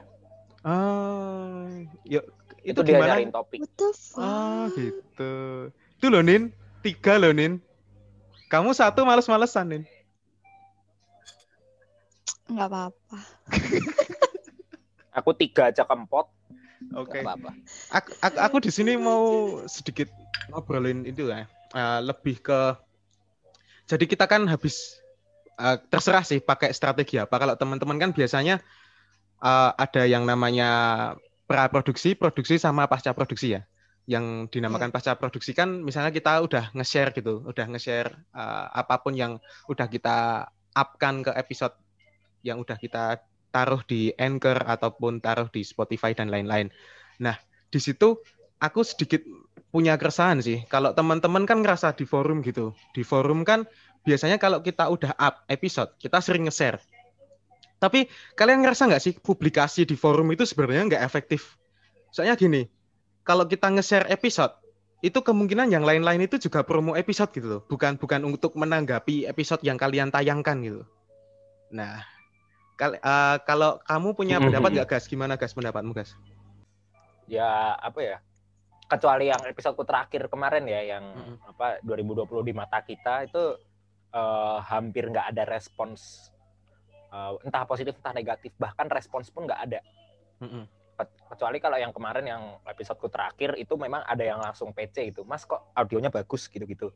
Ah, 0.62 1.64
yuk 2.04 2.24
Itu, 2.62 2.80
itu, 2.80 2.80
dia 2.86 2.94
gimana? 2.96 3.08
nyariin 3.16 3.32
topik. 3.32 3.58
What 3.64 3.72
the 3.74 3.88
fuck? 3.90 4.20
Oh 4.20 4.62
gitu. 4.72 5.32
Itu 5.98 6.06
loh 6.08 6.22
Nin, 6.22 6.52
tiga 6.80 7.16
loh 7.16 7.32
Nin. 7.32 7.58
Kamu 8.46 8.72
satu 8.72 9.02
males-malesan 9.02 9.66
Nin. 9.68 9.82
Nggak 12.46 12.68
apa-apa. 12.68 13.18
Aku 15.12 15.36
tiga 15.36 15.68
aja 15.68 15.84
kempot. 15.84 16.28
Oke. 16.98 17.22
nggak 17.22 17.38
apa-apa. 17.38 17.50
Aku, 17.94 18.10
aku, 18.18 18.38
aku 18.42 18.56
di 18.66 18.70
sini 18.74 18.98
mau 18.98 19.54
sedikit 19.70 20.10
ngobrolin 20.50 21.06
itu 21.06 21.30
ya, 21.30 21.46
eh, 21.76 22.00
lebih 22.02 22.42
ke. 22.42 22.74
Jadi 23.86 24.04
kita 24.10 24.26
kan 24.26 24.50
habis 24.50 24.98
eh, 25.62 25.78
terserah 25.86 26.26
sih 26.26 26.42
pakai 26.42 26.74
strategi 26.74 27.22
apa. 27.22 27.38
Kalau 27.38 27.54
teman-teman 27.54 27.98
kan 28.02 28.10
biasanya 28.10 28.58
eh, 29.38 29.70
ada 29.78 30.02
yang 30.08 30.26
namanya 30.26 30.70
pra 31.46 31.70
produksi, 31.70 32.18
produksi 32.18 32.58
sama 32.58 32.90
pasca 32.90 33.14
produksi 33.14 33.60
ya. 33.60 33.62
Yang 34.10 34.50
dinamakan 34.58 34.90
pasca 34.90 35.14
produksi 35.14 35.54
kan 35.54 35.86
misalnya 35.86 36.10
kita 36.10 36.42
udah 36.42 36.74
nge-share 36.74 37.14
gitu, 37.14 37.46
udah 37.46 37.66
nge-share 37.70 38.10
eh, 38.34 38.66
apa 38.74 38.98
pun 38.98 39.14
yang 39.14 39.38
udah 39.70 39.86
kita 39.86 40.50
upkan 40.74 41.22
ke 41.22 41.30
episode 41.36 41.76
yang 42.42 42.58
udah 42.58 42.74
kita 42.74 43.22
taruh 43.52 43.84
di 43.84 44.10
Anchor 44.16 44.64
ataupun 44.64 45.20
taruh 45.20 45.46
di 45.52 45.60
Spotify 45.62 46.16
dan 46.16 46.32
lain-lain. 46.32 46.72
Nah, 47.20 47.36
di 47.68 47.78
situ 47.78 48.18
aku 48.58 48.80
sedikit 48.82 49.20
punya 49.68 49.96
keresahan 50.00 50.40
sih. 50.40 50.64
Kalau 50.66 50.96
teman-teman 50.96 51.44
kan 51.44 51.60
ngerasa 51.60 51.92
di 51.92 52.08
forum 52.08 52.40
gitu. 52.40 52.72
Di 52.96 53.04
forum 53.04 53.44
kan 53.44 53.68
biasanya 54.08 54.40
kalau 54.40 54.64
kita 54.64 54.88
udah 54.88 55.12
up 55.20 55.44
episode, 55.46 55.92
kita 56.00 56.18
sering 56.24 56.48
nge-share. 56.48 56.80
Tapi 57.82 58.06
kalian 58.38 58.62
ngerasa 58.62 58.86
nggak 58.86 59.02
sih 59.02 59.14
publikasi 59.18 59.82
di 59.84 59.98
forum 59.98 60.30
itu 60.30 60.46
sebenarnya 60.46 60.96
nggak 60.96 61.04
efektif? 61.04 61.58
Soalnya 62.14 62.38
gini, 62.38 62.68
kalau 63.26 63.48
kita 63.48 63.72
nge-share 63.72 64.06
episode, 64.12 64.54
itu 65.02 65.18
kemungkinan 65.18 65.66
yang 65.72 65.82
lain-lain 65.82 66.30
itu 66.30 66.38
juga 66.38 66.62
promo 66.62 66.94
episode 66.94 67.34
gitu 67.34 67.46
loh. 67.58 67.60
Bukan 67.66 67.98
bukan 67.98 68.22
untuk 68.22 68.54
menanggapi 68.54 69.26
episode 69.26 69.66
yang 69.66 69.74
kalian 69.74 70.14
tayangkan 70.14 70.62
gitu. 70.62 70.82
Nah, 71.74 72.06
kal- 72.82 72.98
eh, 72.98 73.36
kalau 73.46 73.78
kamu 73.86 74.08
punya 74.18 74.36
Mhm. 74.42 74.50
pendapat 74.50 74.70
nggak 74.74 74.88
gas? 74.90 75.04
Gimana 75.06 75.38
gas 75.38 75.54
pendapatmu 75.54 75.94
gas? 75.94 76.18
Ya 77.30 77.78
apa 77.78 78.00
ya? 78.02 78.18
Kecuali 78.90 79.30
yang 79.30 79.40
episodeku 79.46 79.86
terakhir 79.86 80.26
kemarin 80.26 80.66
ya, 80.66 80.98
yang 80.98 81.04
Mm-mm. 81.14 81.36
apa 81.46 81.78
2020 81.80 82.42
di 82.42 82.50
mata 82.52 82.82
kita 82.82 83.30
itu 83.30 83.54
eh, 84.12 84.58
hampir 84.68 85.08
nggak 85.08 85.32
ada 85.32 85.48
respons, 85.48 86.28
eh, 87.08 87.32
entah 87.46 87.64
positif 87.64 87.96
entah 87.96 88.12
negatif, 88.12 88.52
bahkan 88.58 88.90
respons 88.90 89.30
pun 89.32 89.46
nggak 89.48 89.62
ada. 89.64 89.80
Mm-mm. 90.42 90.68
Ke- 90.92 91.16
Kecuali 91.32 91.56
kalau 91.56 91.80
yang 91.80 91.94
kemarin 91.96 92.26
yang 92.28 92.42
episodeku 92.68 93.08
terakhir 93.08 93.56
itu 93.56 93.72
memang 93.80 94.04
ada 94.04 94.20
yang 94.20 94.36
langsung 94.36 94.74
PC 94.76 95.16
itu, 95.16 95.24
Mas 95.24 95.48
kok 95.48 95.64
audionya 95.72 96.12
bagus 96.12 96.44
gitu-gitu. 96.44 96.92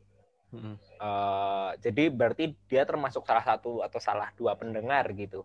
Mm-mm. 0.53 0.77
Eh, 0.77 1.71
jadi 1.81 2.13
berarti 2.13 2.53
dia 2.69 2.85
termasuk 2.85 3.25
salah 3.25 3.41
satu 3.41 3.81
atau 3.81 3.97
salah 3.97 4.29
dua 4.37 4.53
pendengar 4.53 5.09
gitu. 5.17 5.41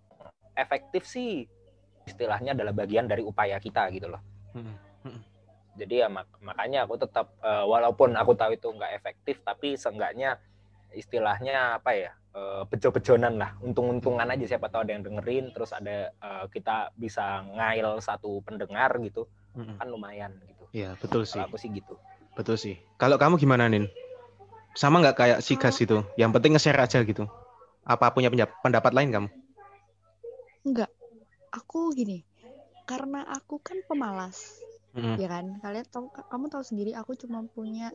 Efektif 0.53 1.09
sih 1.09 1.49
istilahnya 2.05 2.53
adalah 2.53 2.75
bagian 2.75 3.07
dari 3.07 3.23
upaya 3.23 3.57
kita 3.63 3.89
gitu 3.95 4.11
loh. 4.11 4.21
Mm-mm. 4.53 4.77
Jadi 5.73 6.05
ya 6.05 6.09
mak- 6.13 6.37
makanya 6.45 6.85
aku 6.85 7.01
tetap 7.01 7.33
eh, 7.41 7.65
walaupun 7.65 8.13
aku 8.13 8.37
tahu 8.37 8.53
itu 8.59 8.69
nggak 8.69 8.93
efektif 8.93 9.41
tapi 9.41 9.73
seenggaknya 9.81 10.37
istilahnya 10.93 11.81
apa 11.81 11.97
ya 11.97 12.13
eh, 12.37 12.63
bejo-bejonan 12.69 13.41
lah 13.41 13.57
untung-untungan 13.65 14.29
aja 14.29 14.45
siapa 14.45 14.69
tahu 14.69 14.85
ada 14.85 14.93
yang 14.93 15.05
dengerin 15.09 15.49
terus 15.57 15.73
ada 15.73 16.13
eh, 16.13 16.45
kita 16.53 16.93
bisa 16.93 17.41
ngail 17.57 17.97
satu 18.05 18.45
pendengar 18.45 18.93
gitu 19.01 19.25
Mm-mm. 19.57 19.81
kan 19.81 19.89
lumayan 19.89 20.37
gitu. 20.45 20.69
Iya 20.77 20.97
betul 21.01 21.25
sih, 21.25 21.41
Kalau 21.41 21.49
aku 21.49 21.57
sih 21.57 21.69
gitu. 21.73 21.97
betul 22.37 22.57
sih. 22.61 22.77
Kalau 23.01 23.17
kamu 23.17 23.41
gimana 23.41 23.69
Nin? 23.69 23.89
Sama 24.77 25.01
nggak 25.01 25.17
kayak 25.17 25.39
si 25.45 25.57
gas 25.57 25.77
itu? 25.81 26.01
Yang 26.17 26.31
penting 26.37 26.53
nge-share 26.57 26.81
aja 26.81 27.01
gitu. 27.05 27.29
Apa 27.85 28.13
punya 28.13 28.33
pendapat 28.65 28.93
lain 28.97 29.13
kamu? 29.13 29.29
Enggak. 30.63 30.91
Aku 31.53 31.93
gini. 31.93 32.23
Karena 32.87 33.23
aku 33.27 33.59
kan 33.63 33.79
pemalas. 33.87 34.63
Mm-mm. 34.93 35.17
ya 35.17 35.25
kan 35.25 35.57
kalian 35.65 35.89
tahu 35.89 36.13
kamu 36.13 36.53
tahu 36.53 36.61
sendiri 36.69 36.93
aku 36.93 37.17
cuma 37.17 37.41
punya 37.49 37.89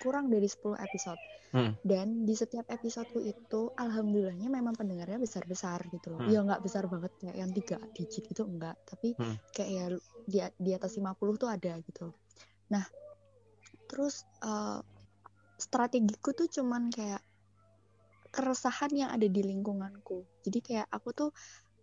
kurang 0.00 0.32
dari 0.32 0.48
10 0.48 0.80
episode 0.80 1.20
Hmm. 1.52 1.76
dan 1.84 2.24
di 2.24 2.32
setiap 2.32 2.64
episodeku 2.72 3.20
itu 3.20 3.68
alhamdulillahnya 3.76 4.48
memang 4.48 4.72
pendengarnya 4.72 5.20
besar 5.20 5.44
besar 5.44 5.84
gitu 5.92 6.08
loh 6.16 6.24
Hmm. 6.24 6.32
ya 6.32 6.40
nggak 6.40 6.64
besar 6.64 6.88
banget 6.88 7.12
kayak 7.20 7.36
yang 7.36 7.52
tiga 7.52 7.76
digit 7.92 8.24
itu 8.24 8.40
enggak 8.48 8.80
tapi 8.88 9.12
Hmm. 9.12 9.36
kayak 9.52 9.70
ya 9.76 9.84
di, 10.24 10.38
di 10.56 10.70
atas 10.72 10.96
50 10.96 11.36
tuh 11.36 11.52
ada 11.52 11.76
gitu 11.84 12.08
nah 12.72 12.88
terus 13.84 14.24
eh, 14.40 14.80
strategiku 15.60 16.32
tuh 16.32 16.48
cuman 16.48 16.88
kayak 16.88 17.20
keresahan 18.32 18.88
yang 18.96 19.10
ada 19.12 19.28
di 19.28 19.44
lingkunganku 19.44 20.24
jadi 20.48 20.58
kayak 20.64 20.86
aku 20.88 21.12
tuh 21.12 21.30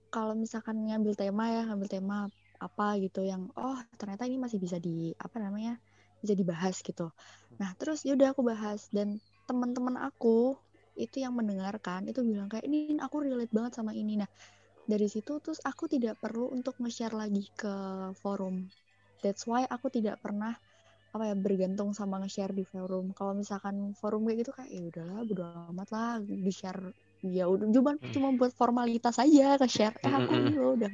kalau 0.09 0.33
misalkan 0.33 0.77
ngambil 0.89 1.13
tema 1.15 1.49
ya 1.49 1.61
ngambil 1.69 1.89
tema 1.89 2.17
apa 2.59 2.99
gitu 2.99 3.23
yang 3.23 3.47
oh 3.55 3.79
ternyata 3.95 4.27
ini 4.27 4.35
masih 4.35 4.59
bisa 4.59 4.77
di 4.77 5.15
apa 5.15 5.39
namanya 5.39 5.79
bisa 6.19 6.35
dibahas 6.35 6.83
gitu. 6.83 7.09
Nah 7.57 7.71
terus 7.79 8.03
yaudah 8.03 8.35
aku 8.35 8.43
bahas 8.43 8.91
dan 8.91 9.23
teman-teman 9.47 9.95
aku 9.95 10.59
itu 10.99 11.23
yang 11.23 11.31
mendengarkan 11.31 12.11
itu 12.11 12.19
bilang 12.27 12.51
kayak 12.51 12.67
ini 12.67 12.99
aku 12.99 13.23
relate 13.23 13.53
banget 13.55 13.79
sama 13.79 13.95
ini. 13.95 14.19
Nah 14.19 14.29
dari 14.83 15.07
situ 15.07 15.39
terus 15.39 15.63
aku 15.63 15.87
tidak 15.87 16.19
perlu 16.19 16.51
untuk 16.51 16.75
nge-share 16.83 17.15
lagi 17.15 17.47
ke 17.55 17.73
forum. 18.19 18.67
That's 19.23 19.47
why 19.47 19.63
aku 19.69 19.87
tidak 19.87 20.19
pernah 20.19 20.57
apa 21.09 21.23
ya 21.25 21.35
bergantung 21.39 21.95
sama 21.95 22.19
nge-share 22.21 22.51
di 22.51 22.67
forum. 22.67 23.15
Kalau 23.15 23.33
misalkan 23.37 23.95
forum 23.95 24.27
kayak 24.27 24.37
gitu 24.43 24.51
kayak 24.51 24.69
ya 24.69 24.81
udahlah 24.83 25.21
bodo 25.23 25.43
amat 25.71 25.87
lah 25.95 26.11
di 26.19 26.51
share 26.51 26.81
ya 27.21 27.45
udah 27.45 27.67
cuma 27.67 27.91
Hmm. 27.93 28.11
cuma 28.11 28.27
buat 28.31 28.51
formalitas 28.51 29.15
aja 29.15 29.55
ke 29.55 29.67
share 29.67 29.95
eh 29.99 30.07
aku 30.09 30.31
Mm-mm. 30.31 30.45
ini 30.45 30.55
loh 30.55 30.71
udah 30.73 30.89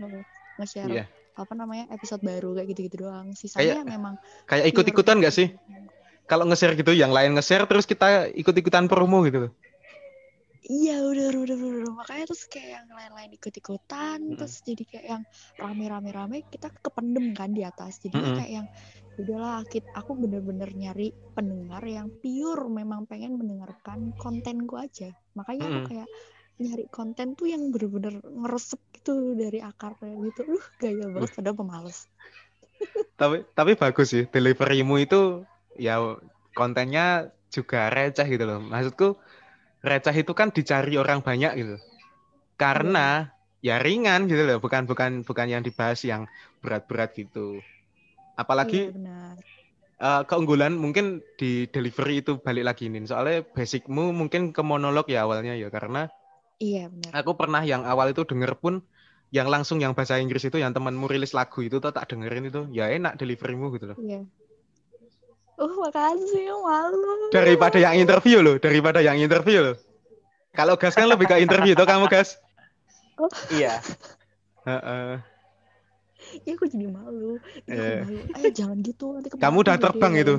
nge-share 0.58 0.90
Iya. 0.90 1.06
apa 1.34 1.54
namanya 1.54 1.86
episode 1.90 2.20
baru 2.20 2.54
kayak 2.54 2.68
gitu-gitu 2.72 2.98
doang 3.04 3.32
sisanya 3.32 3.80
Kayak- 3.80 3.88
memang 3.88 4.14
Kayak 4.46 4.66
ikut-ikutan 4.72 5.16
nggak 5.20 5.32
sih? 5.32 5.48
Kalau 6.26 6.44
nge-share 6.44 6.74
gitu, 6.74 6.90
yang 6.90 7.14
lain 7.14 7.34
nge-share 7.34 7.66
terus 7.66 7.86
kita 7.86 8.26
ikut-ikutan 8.32 8.88
promo 8.88 9.22
gitu. 9.22 9.54
Iya 10.66 10.98
udah 10.98 11.26
udah 11.30 11.44
udah 11.46 11.58
udah 11.86 11.94
makanya 11.94 12.26
terus 12.26 12.50
kayak 12.50 12.82
yang 12.82 12.88
lain-lain 12.90 13.30
ikut-ikutan 13.38 14.18
Mm-mm. 14.18 14.34
terus 14.34 14.66
jadi 14.66 14.84
kayak 14.84 15.06
yang 15.06 15.24
rame-rame-rame 15.56 16.42
kita 16.50 16.74
kependem 16.76 17.38
kan 17.38 17.54
di 17.54 17.62
atas 17.62 18.02
jadi 18.02 18.18
Mm-mm. 18.18 18.34
kayak 18.34 18.52
yang 18.52 18.68
udahlah 19.16 19.64
aku 19.96 20.12
bener-bener 20.20 20.70
nyari 20.76 21.08
pendengar 21.36 21.84
yang 21.88 22.08
pure 22.20 22.68
memang 22.68 23.08
pengen 23.08 23.40
mendengarkan 23.40 24.12
konten 24.20 24.68
gua 24.68 24.88
aja 24.88 25.12
makanya 25.36 25.72
aku 25.72 25.82
kayak 25.92 26.10
nyari 26.56 26.86
konten 26.88 27.36
tuh 27.36 27.52
yang 27.52 27.68
bener-bener 27.72 28.16
ngeresep 28.24 28.80
gitu 28.96 29.36
dari 29.36 29.60
akarnya 29.60 30.16
gitu 30.32 30.42
uh 30.48 30.66
gaya 30.80 31.06
banget 31.12 31.32
padahal 31.36 31.58
pemalas 31.60 32.08
Tapi 33.20 33.48
tapi 33.56 33.72
bagus 33.80 34.12
sih, 34.12 34.24
deliverymu 34.28 34.96
itu 35.00 35.48
ya 35.80 36.20
kontennya 36.52 37.32
juga 37.52 37.88
receh 37.88 38.28
gitu 38.28 38.44
loh. 38.44 38.60
Maksudku 38.60 39.16
receh 39.84 40.16
itu 40.16 40.32
kan 40.36 40.52
dicari 40.52 41.00
orang 41.00 41.24
banyak 41.24 41.52
gitu. 41.56 41.76
Karena 42.60 43.32
ya 43.64 43.80
ringan 43.80 44.28
gitu 44.28 44.44
loh, 44.44 44.60
bukan 44.60 44.84
bukan 44.84 45.24
bukan 45.24 45.48
yang 45.48 45.64
dibahas 45.64 46.04
yang 46.04 46.28
berat-berat 46.60 47.16
gitu. 47.16 47.64
Apalagi 48.36 48.92
iya 48.92 48.96
benar 48.96 49.36
eh, 50.00 50.22
keunggulan 50.28 50.76
mungkin 50.76 51.24
di 51.40 51.66
delivery 51.72 52.22
itu 52.22 52.38
balik 52.40 52.64
lagi 52.68 52.92
nih. 52.92 53.08
Soalnya 53.08 53.48
basicmu 53.56 54.12
mungkin 54.12 54.52
ke 54.56 54.62
monolog 54.62 55.08
ya 55.08 55.24
awalnya 55.24 55.56
ya 55.56 55.72
karena 55.72 56.12
iya 56.60 56.92
benar 56.92 57.12
aku 57.16 57.32
pernah 57.40 57.64
yang 57.64 57.84
awal 57.88 58.12
itu 58.12 58.24
denger 58.28 58.60
pun 58.60 58.84
yang 59.34 59.50
langsung 59.50 59.82
yang 59.84 59.92
bahasa 59.98 60.22
Inggris 60.22 60.48
itu 60.48 60.62
yang 60.62 60.72
temanmu 60.72 61.12
rilis 61.12 61.36
lagu 61.36 61.60
itu 61.66 61.82
tuh 61.82 61.92
tak 61.92 62.08
dengerin 62.08 62.48
itu 62.48 62.62
ya 62.72 62.88
enak 62.94 63.18
deliverymu 63.20 63.74
gitu 63.76 63.92
loh. 63.92 63.98
iya 64.00 64.22
Oh, 65.56 65.72
makasih, 65.80 66.52
malu. 66.52 67.32
Daripada 67.32 67.80
yang 67.80 67.96
interview 67.96 68.44
loh, 68.44 68.60
daripada 68.60 69.00
yang 69.00 69.16
interview 69.16 69.72
loh. 69.72 69.76
Kalau 70.52 70.76
gas 70.76 71.00
kan 71.00 71.08
lebih 71.08 71.32
ke 71.32 71.40
interview 71.40 71.72
tuh 71.80 71.88
kamu 71.88 72.12
gas. 72.12 72.36
Iya. 73.56 73.80
Heeh. 74.68 75.35
Ya 76.44 76.52
aku 76.60 76.66
jadi 76.68 76.88
malu. 76.92 77.40
Ya, 77.64 77.76
Iya. 77.76 77.96
malu. 78.04 78.20
Ayo 78.36 78.50
jangan 78.52 78.78
gitu 78.84 79.06
nanti 79.16 79.28
Kamu 79.32 79.58
udah 79.64 79.76
terbang 79.80 80.14
itu? 80.20 80.36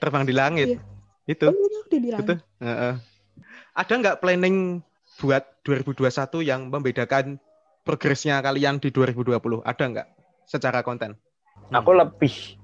Terbang 0.00 0.24
di 0.24 0.34
langit. 0.34 0.68
Iya. 0.72 0.80
Itu. 1.28 1.46
Oh, 1.52 1.54
iya, 1.54 1.78
udah 1.84 1.98
di 2.00 2.08
langit. 2.08 2.24
Betul. 2.24 2.38
Heeh. 2.64 2.94
Ada 3.76 3.92
nggak 4.00 4.18
planning 4.24 4.56
buat 5.20 5.44
2021 5.66 6.40
yang 6.40 6.72
membedakan 6.72 7.36
progresnya 7.84 8.40
kalian 8.40 8.80
di 8.80 8.88
2020? 8.88 9.60
Ada 9.66 9.84
nggak 9.84 10.08
secara 10.48 10.80
konten? 10.80 11.18
Aku 11.68 11.92
lebih 11.92 12.56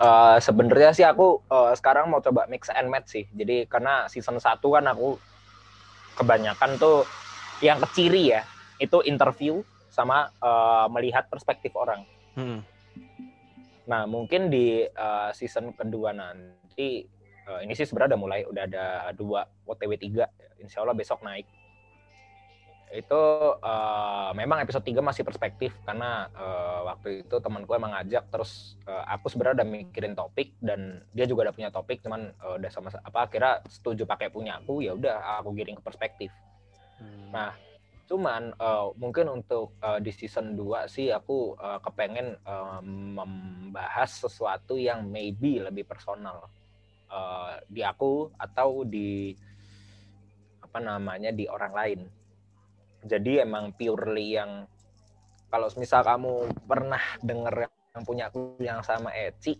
eh 0.00 0.36
sebenarnya 0.40 0.96
sih 0.96 1.04
aku 1.04 1.44
eh, 1.44 1.72
sekarang 1.76 2.08
mau 2.08 2.24
coba 2.24 2.48
mix 2.48 2.72
and 2.72 2.88
match 2.88 3.12
sih. 3.12 3.24
Jadi 3.34 3.66
karena 3.68 4.06
season 4.08 4.40
1 4.40 4.64
kan 4.64 4.86
aku 4.88 5.18
kebanyakan 6.16 6.76
tuh 6.80 7.04
yang 7.60 7.76
keciri 7.84 8.32
ya, 8.32 8.40
itu 8.80 9.04
interview 9.04 9.60
sama 9.90 10.30
eh, 10.30 10.86
melihat 10.94 11.26
perspektif 11.26 11.74
orang. 11.74 12.06
Hmm. 12.38 12.62
Nah, 13.90 14.06
mungkin 14.06 14.48
di 14.48 14.86
eh, 14.86 15.30
season 15.34 15.74
kedua 15.74 16.14
nanti 16.14 17.02
eh, 17.44 17.60
ini 17.66 17.74
sih 17.74 17.84
sebenarnya 17.84 18.14
udah 18.14 18.20
mulai 18.22 18.40
udah 18.46 18.64
ada 18.70 18.86
dua 19.12 19.42
OTW 19.66 19.98
3 19.98 20.62
Insya 20.62 20.86
Allah 20.86 20.94
besok 20.94 21.26
naik. 21.26 21.44
Itu 22.90 23.22
eh, 23.58 24.30
memang 24.38 24.62
episode 24.62 24.86
3 24.86 25.02
masih 25.02 25.26
perspektif 25.26 25.74
karena 25.82 26.30
eh, 26.30 26.80
waktu 26.86 27.08
itu 27.26 27.36
temanku 27.42 27.74
emang 27.74 27.98
ngajak 27.98 28.30
terus 28.30 28.78
eh, 28.86 29.04
aku 29.10 29.26
sebenarnya 29.26 29.62
udah 29.62 29.68
mikirin 29.68 30.14
topik 30.14 30.54
dan 30.62 31.02
dia 31.10 31.26
juga 31.26 31.50
udah 31.50 31.54
punya 31.58 31.70
topik 31.74 31.98
cuman 31.98 32.30
eh, 32.30 32.54
udah 32.62 32.70
sama 32.70 32.94
apa 32.94 33.26
akhirnya 33.26 33.58
setuju 33.66 34.06
pakai 34.06 34.30
punya 34.30 34.62
aku 34.62 34.86
ya 34.86 34.94
udah 34.94 35.42
aku 35.42 35.50
giring 35.58 35.78
ke 35.78 35.82
perspektif. 35.82 36.30
Nah, 37.32 37.69
cuman 38.10 38.50
eh, 38.58 38.86
mungkin 38.98 39.30
untuk 39.30 39.78
eh, 39.78 40.02
di 40.02 40.10
season 40.10 40.58
2 40.58 40.90
sih 40.90 41.14
aku 41.14 41.54
eh, 41.54 41.78
kepengen 41.78 42.34
eh, 42.42 42.80
membahas 43.14 44.10
sesuatu 44.26 44.74
yang 44.74 45.06
maybe 45.06 45.62
lebih 45.62 45.86
personal 45.86 46.50
eh, 47.06 47.62
di 47.70 47.86
aku 47.86 48.34
atau 48.34 48.82
di 48.82 49.30
apa 50.58 50.78
namanya 50.82 51.30
di 51.30 51.46
orang 51.46 51.72
lain. 51.74 52.00
Jadi 53.06 53.46
emang 53.46 53.74
purely 53.78 54.34
yang 54.34 54.66
kalau 55.46 55.70
misal 55.78 56.02
kamu 56.02 56.50
pernah 56.66 57.02
denger 57.22 57.70
yang 57.70 58.02
punya 58.06 58.24
aku 58.30 58.58
yang 58.62 58.82
sama 58.86 59.10
Eci 59.14 59.54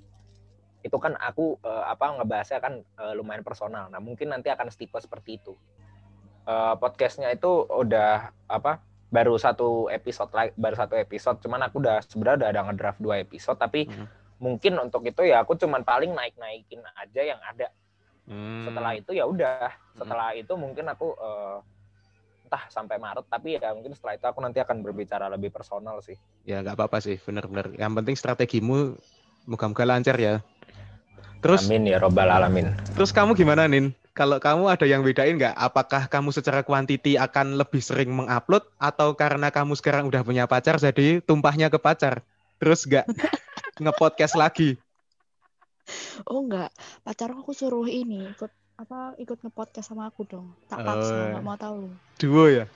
itu 0.81 0.97
kan 0.99 1.15
aku 1.23 1.55
eh, 1.63 1.85
apa 1.87 2.19
ngebahasnya 2.19 2.59
kan 2.59 2.75
eh, 2.83 3.13
lumayan 3.15 3.47
personal. 3.47 3.87
Nah 3.95 4.03
mungkin 4.03 4.35
nanti 4.35 4.51
akan 4.51 4.75
setipe 4.75 4.99
seperti 4.99 5.39
itu. 5.39 5.55
Eh, 6.51 6.75
podcastnya 6.83 7.31
itu 7.31 7.47
udah 7.63 8.35
apa 8.51 8.83
baru 9.07 9.39
satu 9.39 9.87
episode 9.87 10.35
lagi 10.35 10.51
baru 10.59 10.75
satu 10.75 10.99
episode 10.99 11.39
cuman 11.39 11.63
aku 11.63 11.79
udah 11.79 12.03
sebenarnya 12.03 12.39
udah 12.43 12.49
ada 12.51 12.61
ngedraft 12.67 12.99
dua 12.99 13.23
episode 13.23 13.55
tapi 13.55 13.87
Mhm. 13.87 14.07
mungkin 14.43 14.73
untuk 14.83 15.07
itu 15.07 15.23
ya 15.23 15.47
aku 15.47 15.55
cuman 15.55 15.87
paling 15.87 16.11
naik 16.11 16.35
naikin 16.35 16.83
aja 16.99 17.23
yang 17.23 17.39
ada 17.39 17.71
Hmm. 18.27 18.67
setelah 18.67 18.99
itu 18.99 19.15
ya 19.15 19.31
udah 19.31 19.71
setelah 19.95 20.35
itu 20.35 20.51
mungkin 20.59 20.91
aku 20.91 21.15
eh, 21.15 21.59
entah 22.47 22.67
sampai 22.67 22.99
Maret 22.99 23.31
tapi 23.31 23.55
ya 23.55 23.71
mungkin 23.71 23.95
setelah 23.95 24.19
itu 24.19 24.27
aku 24.27 24.43
nanti 24.43 24.59
akan 24.59 24.83
berbicara 24.83 25.31
lebih 25.31 25.55
personal 25.55 26.03
sih 26.03 26.19
Ya 26.43 26.67
nggak 26.67 26.75
apa-apa 26.75 26.99
sih, 26.99 27.15
bener-bener. 27.23 27.79
Yang 27.79 27.93
penting 27.95 28.17
strategimu 28.19 28.99
moga-moga 29.47 29.87
lancar 29.87 30.19
ya. 30.19 30.43
Terus 31.39 31.71
amin 31.71 31.95
ya 31.95 32.03
robbal 32.03 32.27
alamin 32.27 32.75
terus 32.99 33.15
kamu 33.15 33.39
gimana 33.39 33.71
Nin? 33.71 33.95
Kalau 34.11 34.43
kamu 34.43 34.67
ada 34.67 34.87
yang 34.91 35.07
bedain 35.07 35.39
nggak? 35.39 35.55
Apakah 35.55 36.11
kamu 36.11 36.35
secara 36.35 36.67
kuantiti 36.67 37.15
akan 37.15 37.55
lebih 37.55 37.79
sering 37.79 38.11
mengupload 38.11 38.67
atau 38.77 39.15
karena 39.15 39.55
kamu 39.55 39.79
sekarang 39.79 40.11
udah 40.11 40.27
punya 40.27 40.51
pacar 40.51 40.83
jadi 40.83 41.23
tumpahnya 41.23 41.71
ke 41.71 41.79
pacar? 41.79 42.27
Terus 42.59 42.85
nggak 42.91 43.07
ngepodcast 43.83 44.35
lagi? 44.35 44.77
Oh 46.27 46.43
enggak, 46.43 46.75
pacarku 47.07 47.47
aku 47.47 47.53
suruh 47.55 47.87
ini 47.87 48.27
ikut 48.35 48.51
apa 48.83 49.15
ikut 49.23 49.39
ngepodcast 49.47 49.95
sama 49.95 50.11
aku 50.11 50.27
dong. 50.27 50.59
Tak 50.67 50.83
Oh. 50.83 50.87
paksa, 50.91 51.15
nggak 51.31 51.45
mau 51.47 51.57
tahu. 51.57 51.95
Duo 52.19 52.47
ya? 52.51 52.67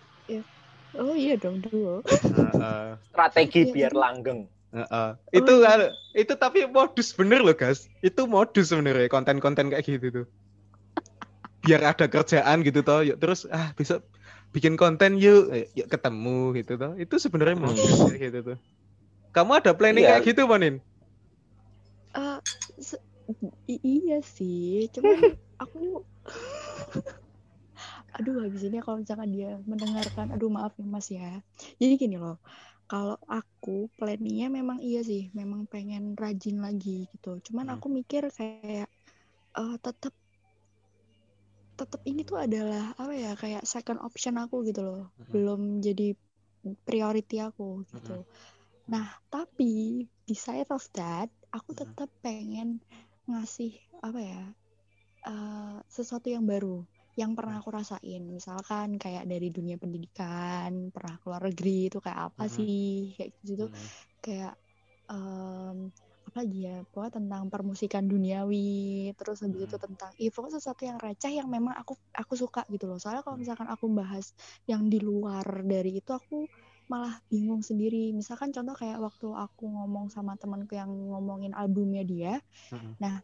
Oh 0.95 1.19
iya 1.19 1.35
dong 1.35 1.59
duo. 1.59 2.07
Heeh. 2.07 2.95
strategi 3.11 3.67
Iya, 3.67 3.75
biar 3.75 3.93
langgeng 3.99 4.47
Heeh. 4.75 5.09
Itu 5.31 5.63
iya. 5.63 5.67
kan 5.67 5.81
itu 6.15 6.35
tapi 6.35 6.67
modus 6.67 7.15
bener 7.15 7.43
loh 7.43 7.55
guys. 7.55 7.87
Itu 8.03 8.27
modus 8.27 8.75
sebenarnya 8.75 9.07
konten-konten 9.07 9.71
kayak 9.71 9.87
gitu 9.87 10.07
tuh. 10.23 10.27
Biar 11.65 11.81
ada 11.91 12.05
kerjaan 12.15 12.59
gitu 12.67 12.81
toh. 12.89 13.01
Yuk 13.09 13.17
terus 13.23 13.41
ah 13.59 13.69
besok 13.79 14.01
bikin 14.55 14.75
konten 14.81 15.11
yuk, 15.25 15.41
Eh, 15.55 15.65
yuk 15.79 15.89
ketemu 15.93 16.31
gitu 16.59 16.73
toh. 16.83 16.93
Itu 17.03 17.15
sebenarnya 17.25 17.57
modus 17.67 17.97
kayak 18.07 18.21
gitu 18.27 18.39
tuh. 18.49 18.57
Kamu 19.37 19.53
ada 19.61 19.73
planning 19.79 20.05
Iya. 20.05 20.09
kayak 20.09 20.23
gitu 20.29 20.43
Monin? 20.51 20.75
Eh, 22.21 22.39
se- 22.89 23.03
i- 23.75 23.83
iya 23.95 24.19
sih, 24.37 24.89
cuman 24.95 25.19
aku 25.63 25.79
aduh 28.17 28.35
habis 28.45 28.63
ini 28.69 28.79
kalau 28.85 28.97
misalkan 29.03 29.31
dia 29.37 29.49
mendengarkan 29.71 30.27
aduh 30.35 30.51
maaf 30.57 30.73
ya 30.81 30.87
mas 30.95 31.09
ya 31.11 31.29
jadi 31.81 31.93
gini 32.03 32.17
loh 32.23 32.37
kalau 32.91 33.17
aku 33.39 33.71
planningnya 33.99 34.47
memang 34.59 34.79
iya 34.89 35.01
sih 35.11 35.23
memang 35.39 35.67
pengen 35.73 36.03
rajin 36.23 36.57
lagi 36.67 36.91
gitu 37.13 37.29
cuman 37.51 37.67
Hmm. 37.67 37.75
aku 37.75 37.87
mikir 37.99 38.23
kayak 38.39 38.87
eh 39.59 39.75
tetap 39.85 40.15
tetap 41.75 42.01
ini 42.07 42.23
tuh 42.23 42.39
adalah 42.39 42.95
apa 42.95 43.13
ya 43.15 43.33
kayak 43.35 43.63
second 43.67 43.99
option 44.03 44.35
aku 44.39 44.63
gitu 44.69 44.81
loh 44.87 45.03
Mhm. 45.19 45.31
belum 45.33 45.61
jadi 45.83 46.07
priority 46.87 47.37
aku 47.43 47.85
gitu 47.93 48.25
nah 48.89 49.07
tapi 49.33 50.05
beside 50.29 50.69
of 50.73 50.85
that 50.97 51.29
aku 51.53 51.71
Mhm. 51.73 51.79
tetap 51.83 52.11
pengen 52.25 52.69
ngasih 53.29 53.73
apa 54.05 54.21
ya 54.21 54.43
eh, 55.27 55.77
sesuatu 55.89 56.29
yang 56.29 56.45
baru 56.45 56.85
yang 57.15 57.33
pernah 57.39 57.63
aku 57.63 57.71
rasain 57.71 58.23
misalkan 58.27 58.99
kayak 58.99 59.25
dari 59.31 59.49
dunia 59.55 59.79
pendidikan 59.79 60.91
pernah 60.91 61.15
keluar 61.23 61.47
negeri 61.47 61.91
itu 61.91 61.99
kayak 62.03 62.21
apa 62.35 62.45
Mhm. 62.47 62.53
sih 62.53 63.15
kayak 63.17 63.31
gitu 63.47 63.67
kayak 64.25 64.55
em, 65.11 65.79
apa 66.35 66.43
lagi 66.51 66.67
ya 66.67 66.83
pokoknya 66.91 67.13
tentang 67.23 67.43
permusikan 67.47 68.11
duniawi 68.11 69.15
terus 69.15 69.39
habis 69.47 69.71
itu 69.71 69.79
tentang 69.79 70.11
pokoknya 70.19 70.59
sesuatu 70.59 70.83
yang 70.83 70.99
receh 70.99 71.31
yang 71.31 71.47
memang 71.47 71.79
aku 71.79 71.95
aku 72.11 72.35
suka 72.35 72.67
gitu 72.75 72.91
loh. 72.91 72.99
Soalnya 72.99 73.23
kalau 73.23 73.39
misalkan 73.39 73.71
aku 73.71 73.87
bahas 73.95 74.35
yang 74.67 74.91
di 74.91 74.99
luar 74.99 75.47
dari 75.63 76.03
itu 76.03 76.11
aku 76.11 76.51
malah 76.91 77.23
bingung 77.31 77.63
sendiri. 77.63 78.11
Misalkan 78.11 78.51
contoh 78.51 78.75
kayak 78.75 78.99
waktu 78.99 79.31
aku 79.31 79.63
ngomong 79.63 80.11
sama 80.11 80.35
temanku 80.35 80.75
yang 80.75 80.91
ngomongin 80.91 81.55
albumnya 81.55 82.03
dia. 82.03 82.43
Mhm. 82.75 82.99
nah 82.99 83.23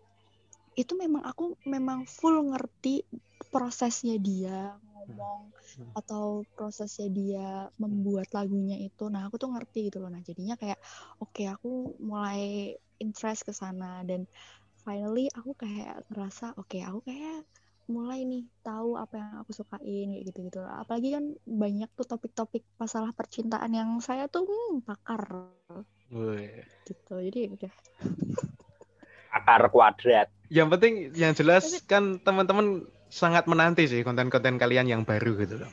itu 0.78 0.94
memang 0.94 1.26
aku 1.26 1.58
memang 1.66 2.06
full 2.06 2.46
ngerti 2.46 3.02
prosesnya 3.50 4.22
dia 4.22 4.78
ngomong 4.86 5.50
atau 5.98 6.46
prosesnya 6.54 7.10
dia 7.10 7.46
membuat 7.74 8.30
lagunya 8.30 8.78
itu. 8.78 9.10
Nah 9.10 9.26
aku 9.26 9.34
tuh 9.34 9.50
ngerti 9.50 9.90
gitu 9.90 9.98
loh. 9.98 10.14
Nah 10.14 10.22
jadinya 10.22 10.54
kayak 10.54 10.78
oke 11.18 11.42
aku 11.50 11.98
mulai 11.98 12.78
interest 13.00 13.48
ke 13.48 13.52
sana. 13.56 14.04
Dan 14.04 14.28
finally 14.84 15.28
aku 15.32 15.52
kayak 15.56 16.04
ngerasa 16.08 16.56
oke 16.56 16.78
aku 16.80 17.00
kayak 17.04 17.44
mulai 17.90 18.22
nih 18.22 18.46
tahu 18.62 18.94
apa 18.94 19.18
yang 19.18 19.32
aku 19.42 19.50
sukain 19.50 20.14
kayak 20.14 20.24
gitu 20.30 20.38
gitu 20.46 20.62
apalagi 20.62 21.18
kan 21.18 21.34
banyak 21.42 21.90
tuh 21.98 22.06
topik-topik 22.06 22.62
masalah 22.78 23.10
percintaan 23.10 23.74
yang 23.74 23.98
saya 23.98 24.30
tuh 24.30 24.46
hmm, 24.46 24.86
pakar. 24.86 25.50
Gitu. 26.86 27.14
Jadi 27.18 27.40
udah. 27.50 27.72
Akar 29.36 29.62
kuadrat. 29.70 30.30
Yang 30.50 30.68
penting 30.74 30.94
yang 31.14 31.32
jelas 31.34 31.82
kan 31.86 32.18
teman-teman 32.22 32.86
sangat 33.10 33.50
menanti 33.50 33.90
sih 33.90 34.06
konten-konten 34.06 34.58
kalian 34.58 34.86
yang 34.86 35.02
baru 35.02 35.34
gitu 35.38 35.66
loh. 35.66 35.70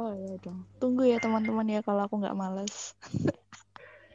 oh 0.00 0.12
ya 0.12 0.36
dong. 0.44 0.64
Tunggu 0.80 1.08
ya 1.08 1.20
teman-teman 1.20 1.64
ya 1.68 1.80
kalau 1.84 2.08
aku 2.08 2.20
nggak 2.20 2.36
males 2.36 2.96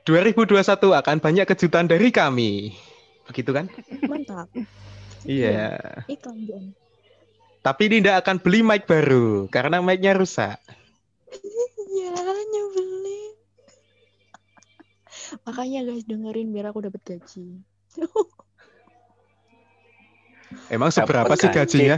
2021 0.06 0.58
akan 0.98 1.18
banyak 1.22 1.46
kejutan 1.46 1.86
dari 1.86 2.10
kami. 2.10 2.74
Begitu 3.30 3.54
kan? 3.54 3.70
mantap 4.10 4.50
Iya. 5.26 5.78
iklan 6.10 6.38
Jon 6.50 6.74
Tapi 7.62 7.94
Dinda 7.94 8.18
akan 8.18 8.42
beli 8.42 8.66
mic 8.66 8.90
baru 8.90 9.46
karena 9.54 9.78
mic-nya 9.86 10.18
rusak. 10.18 10.58
Iya, 11.92 12.16
nyebelin. 12.50 13.34
Makanya 15.46 15.86
guys 15.86 16.10
dengerin 16.10 16.50
biar 16.50 16.74
aku 16.74 16.82
dapat 16.82 17.06
gaji. 17.06 17.62
Emang 20.74 20.90
seberapa 20.90 21.30
sih 21.38 21.54
gaji. 21.54 21.86
gajinya? 21.86 21.98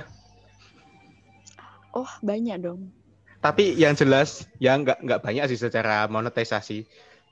Oh 1.95 2.11
banyak 2.19 2.59
dong. 2.59 2.91
Tapi 3.39 3.79
yang 3.79 3.95
jelas 3.95 4.51
ya 4.59 4.75
nggak 4.75 4.99
nggak 4.99 5.23
banyak 5.23 5.47
sih 5.47 5.63
secara 5.63 6.11
monetisasi. 6.11 6.83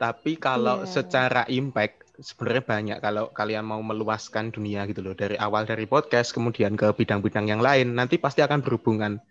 Tapi 0.02 0.42
kalau 0.42 0.82
Iya. 0.82 0.90
secara 0.90 1.46
impact 1.46 2.18
sebenarnya 2.18 2.64
banyak 2.66 2.98
kalau 3.06 3.30
kalian 3.30 3.62
mau 3.62 3.82
meluaskan 3.86 4.50
dunia 4.50 4.90
gitu 4.90 5.06
loh 5.06 5.14
dari 5.14 5.38
awal 5.38 5.70
dari 5.70 5.86
podcast 5.86 6.34
kemudian 6.34 6.74
ke 6.74 6.90
bidang-bidang 6.98 7.46
yang 7.46 7.62
lain 7.62 7.94
nanti 7.94 8.18
pasti 8.18 8.42
akan 8.42 8.66
berhubungan. 8.66 9.22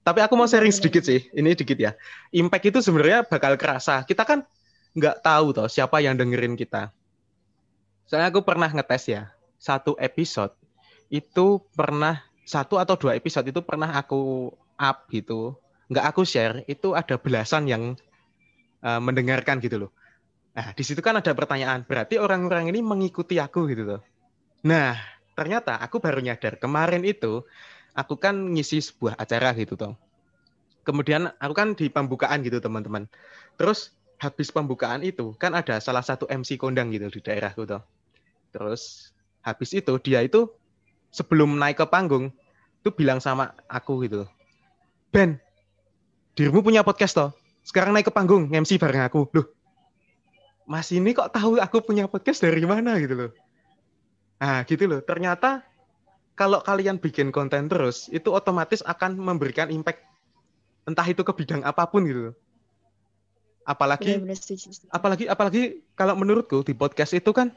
Tapi 0.00 0.24
aku 0.24 0.32
mau 0.40 0.48
sharing 0.48 0.72
sedikit 0.72 1.04
sih, 1.04 1.28
ini 1.36 1.52
sedikit 1.52 1.76
ya. 1.76 1.92
Impact 2.32 2.72
itu 2.72 2.78
sebenarnya 2.80 3.28
bakal 3.28 3.60
kerasa. 3.60 4.08
Kita 4.08 4.24
kan 4.24 4.48
nggak 4.96 5.20
tahu 5.20 5.52
toh 5.52 5.68
siapa 5.68 6.00
yang 6.00 6.16
dengerin 6.16 6.56
kita. 6.56 6.88
Soalnya 8.08 8.32
aku 8.32 8.40
pernah 8.40 8.72
ngetes 8.72 9.04
ya, 9.12 9.28
satu 9.60 10.00
episode 10.00 10.56
itu 11.12 11.60
pernah 11.76 12.24
satu 12.48 12.80
atau 12.80 12.96
dua 12.96 13.14
episode 13.20 13.44
itu 13.46 13.60
pernah 13.60 13.92
aku 13.92 14.48
up 14.80 15.04
gitu, 15.12 15.54
nggak 15.92 16.04
aku 16.08 16.24
share, 16.24 16.64
itu 16.66 16.96
ada 16.96 17.20
belasan 17.20 17.68
yang 17.68 17.94
uh, 18.84 19.00
mendengarkan 19.00 19.60
gitu 19.60 19.86
loh. 19.86 19.90
Nah, 20.50 20.74
di 20.74 20.82
situ 20.82 20.98
kan 20.98 21.14
ada 21.14 21.30
pertanyaan, 21.30 21.86
berarti 21.86 22.18
orang-orang 22.18 22.74
ini 22.74 22.82
mengikuti 22.82 23.38
aku 23.38 23.70
gitu 23.70 23.86
loh. 23.86 24.00
Nah, 24.66 24.98
ternyata 25.38 25.78
aku 25.80 26.02
baru 26.02 26.20
nyadar 26.20 26.58
kemarin 26.58 27.00
itu 27.06 27.46
aku 27.94 28.18
kan 28.18 28.34
ngisi 28.52 28.82
sebuah 28.82 29.16
acara 29.16 29.54
gitu 29.56 29.78
toh. 29.78 29.94
Kemudian 30.84 31.30
aku 31.38 31.54
kan 31.54 31.68
di 31.76 31.86
pembukaan 31.88 32.42
gitu 32.42 32.58
teman-teman. 32.58 33.06
Terus 33.56 33.94
habis 34.20 34.52
pembukaan 34.52 35.00
itu 35.00 35.32
kan 35.40 35.56
ada 35.56 35.80
salah 35.80 36.04
satu 36.04 36.28
MC 36.28 36.60
kondang 36.60 36.92
gitu 36.92 37.08
di 37.08 37.20
daerahku 37.24 37.64
toh. 37.64 37.80
Terus 38.52 39.14
habis 39.40 39.70
itu 39.72 39.96
dia 40.02 40.20
itu 40.20 40.50
sebelum 41.08 41.56
naik 41.56 41.80
ke 41.80 41.86
panggung 41.88 42.28
tuh 42.84 42.92
bilang 42.92 43.22
sama 43.22 43.56
aku 43.70 44.04
gitu. 44.04 44.28
Ben, 45.10 45.40
dirimu 46.36 46.60
punya 46.60 46.84
podcast 46.84 47.16
toh? 47.16 47.30
Sekarang 47.70 47.94
naik 47.94 48.10
ke 48.10 48.12
panggung 48.12 48.50
MC 48.50 48.82
bareng 48.82 49.06
aku. 49.06 49.30
Loh, 49.30 49.46
Mas 50.66 50.90
ini 50.90 51.14
kok 51.14 51.30
tahu 51.30 51.62
aku 51.62 51.86
punya 51.86 52.10
podcast 52.10 52.42
dari 52.42 52.66
mana 52.66 52.98
gitu 52.98 53.14
loh. 53.14 53.30
Nah, 54.42 54.66
gitu 54.66 54.90
loh. 54.90 54.98
Ternyata 55.06 55.62
kalau 56.34 56.58
kalian 56.66 56.98
bikin 56.98 57.30
konten 57.30 57.70
terus, 57.70 58.10
itu 58.10 58.34
otomatis 58.34 58.82
akan 58.82 59.14
memberikan 59.14 59.70
impact 59.70 60.02
entah 60.82 61.06
itu 61.06 61.22
ke 61.22 61.30
bidang 61.30 61.62
apa 61.62 61.86
pun 61.86 62.02
gitu 62.10 62.34
loh. 62.34 62.36
Apalagi 63.62 64.18
apalagi 64.90 65.24
apalagi 65.30 65.62
kalau 65.94 66.18
menurutku 66.18 66.66
di 66.66 66.74
podcast 66.74 67.14
itu 67.14 67.30
kan 67.30 67.54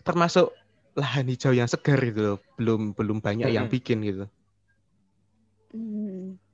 termasuk 0.00 0.48
lahan 0.96 1.28
hijau 1.28 1.52
yang 1.52 1.68
segar 1.68 2.00
gitu 2.00 2.20
loh. 2.24 2.38
Belum 2.56 2.96
belum 2.96 3.20
banyak 3.20 3.52
hmm. 3.52 3.56
yang 3.60 3.68
bikin 3.68 4.00
gitu. 4.00 4.24
Hmm. 5.76 6.01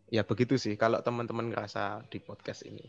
Ya 0.08 0.24
begitu 0.24 0.56
sih 0.56 0.74
kalau 0.80 1.04
teman-teman 1.04 1.52
ngerasa 1.52 2.04
di 2.08 2.18
podcast 2.20 2.64
ini 2.64 2.88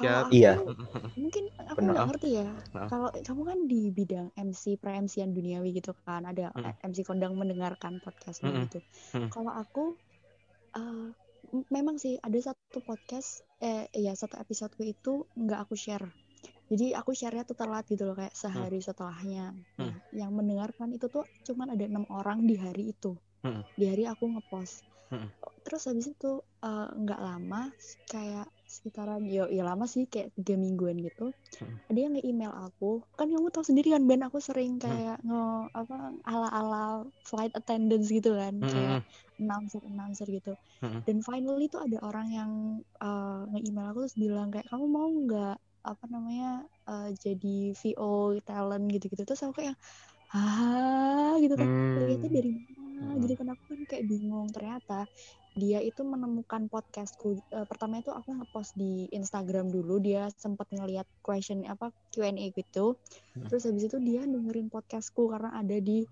ya 0.00 0.14
iya 0.32 0.52
mungkin 1.20 1.50
aku 1.60 1.78
nggak 1.82 2.08
ngerti 2.14 2.28
ya 2.40 2.48
nah. 2.72 2.88
kalau 2.88 3.10
kamu 3.12 3.42
kan 3.42 3.58
di 3.68 3.80
bidang 3.92 4.28
MC 4.38 4.80
pre 4.80 4.96
MCan 4.96 5.34
duniawi 5.34 5.76
gitu 5.76 5.92
kan 6.06 6.24
ada 6.24 6.54
hmm. 6.56 6.80
MC 6.86 7.04
kondang 7.04 7.36
mendengarkan 7.36 8.00
podcast 8.00 8.40
hmm. 8.40 8.70
gitu 8.70 8.78
hmm. 9.18 9.28
kalau 9.28 9.52
aku 9.52 9.98
uh, 10.78 11.10
memang 11.68 11.98
sih 11.98 12.16
ada 12.22 12.38
satu 12.38 12.80
podcast 12.86 13.42
eh 13.58 13.90
ya 13.92 14.14
satu 14.14 14.38
episodeku 14.38 14.86
itu 14.86 15.12
nggak 15.34 15.68
aku 15.68 15.74
share 15.74 16.06
jadi 16.70 16.94
aku 16.94 17.10
share-nya 17.12 17.42
tuh 17.42 17.58
telat 17.58 17.82
gitu 17.90 18.06
loh 18.06 18.14
kayak 18.14 18.32
sehari 18.32 18.78
hmm. 18.78 18.86
setelahnya 18.86 19.46
nah 19.76 19.90
hmm. 19.90 20.14
yang 20.14 20.30
mendengarkan 20.32 20.94
itu 20.94 21.10
tuh 21.10 21.26
cuman 21.44 21.74
ada 21.74 21.84
enam 21.84 22.06
orang 22.08 22.46
di 22.46 22.56
hari 22.56 22.94
itu 22.94 23.18
hmm. 23.42 23.66
di 23.74 23.84
hari 23.90 24.06
aku 24.06 24.38
ngepost 24.38 24.86
hmm. 25.10 25.28
Terus 25.64 25.86
habis 25.86 26.10
itu 26.10 26.40
eh, 26.64 26.88
nggak 26.94 27.20
uh, 27.20 27.26
lama 27.26 27.62
kayak 28.08 28.48
sekitaran 28.70 29.26
yo 29.26 29.50
ya 29.50 29.66
lama 29.66 29.82
sih 29.90 30.06
kayak 30.06 30.30
tiga 30.38 30.54
mingguan 30.54 31.02
gitu 31.02 31.34
hmm. 31.58 31.90
ada 31.90 31.98
yang 31.98 32.14
nge-email 32.14 32.54
aku 32.54 33.02
kan 33.18 33.26
kamu 33.26 33.50
tahu 33.50 33.66
sendiri 33.66 33.98
kan 33.98 34.06
Ben 34.06 34.22
aku 34.22 34.38
sering 34.38 34.78
hmm. 34.78 34.82
kayak 34.86 35.18
hmm. 35.20 35.26
nge 35.26 35.44
apa 35.74 35.96
ala 36.22 36.48
ala 36.54 36.84
flight 37.26 37.50
attendance 37.58 38.14
gitu 38.14 38.38
kan 38.38 38.62
hmm. 38.62 38.70
kayak 38.70 39.02
announcer 39.42 39.82
announcer 39.82 40.26
gitu 40.30 40.54
hmm. 40.86 41.02
dan 41.02 41.18
finally 41.26 41.66
tuh 41.66 41.82
ada 41.82 41.98
orang 42.06 42.28
yang 42.30 42.52
uh, 43.02 43.42
nge-email 43.50 43.90
aku 43.90 44.06
terus 44.06 44.16
bilang 44.16 44.54
kayak 44.54 44.70
kamu 44.70 44.86
mau 44.86 45.10
nggak 45.10 45.56
apa 45.80 46.04
namanya 46.06 46.62
uh, 46.86 47.10
jadi 47.18 47.74
VO 47.74 48.38
talent 48.46 48.86
gitu 48.86 49.10
gitu 49.10 49.26
terus 49.26 49.42
aku 49.42 49.66
kayak 49.66 49.76
ah 50.30 51.34
gitu 51.42 51.58
kan 51.58 51.66
hmm. 51.66 52.22
dari 52.30 52.50
mana 52.54 52.79
hmm. 53.00 53.24
gitu 53.24 53.34
kan 53.40 53.48
aku 53.56 53.62
kan 53.72 53.80
kayak 53.88 54.04
bingung 54.06 54.48
ternyata 54.52 55.08
dia 55.58 55.82
itu 55.82 56.06
menemukan 56.06 56.70
podcastku 56.70 57.42
uh, 57.50 57.66
pertama 57.66 57.98
itu 57.98 58.14
aku 58.14 58.38
ngepost 58.38 58.78
di 58.78 59.10
Instagram 59.10 59.72
dulu 59.74 59.98
dia 59.98 60.30
sempat 60.38 60.70
ngeliat 60.70 61.08
question 61.26 61.66
apa 61.66 61.90
Q&A 62.14 62.54
gitu. 62.54 62.94
Hmm. 63.34 63.50
terus 63.50 63.66
habis 63.66 63.90
itu 63.90 63.98
dia 63.98 64.22
dengerin 64.22 64.70
podcastku 64.70 65.26
karena 65.26 65.50
ada 65.58 65.76
di 65.82 66.06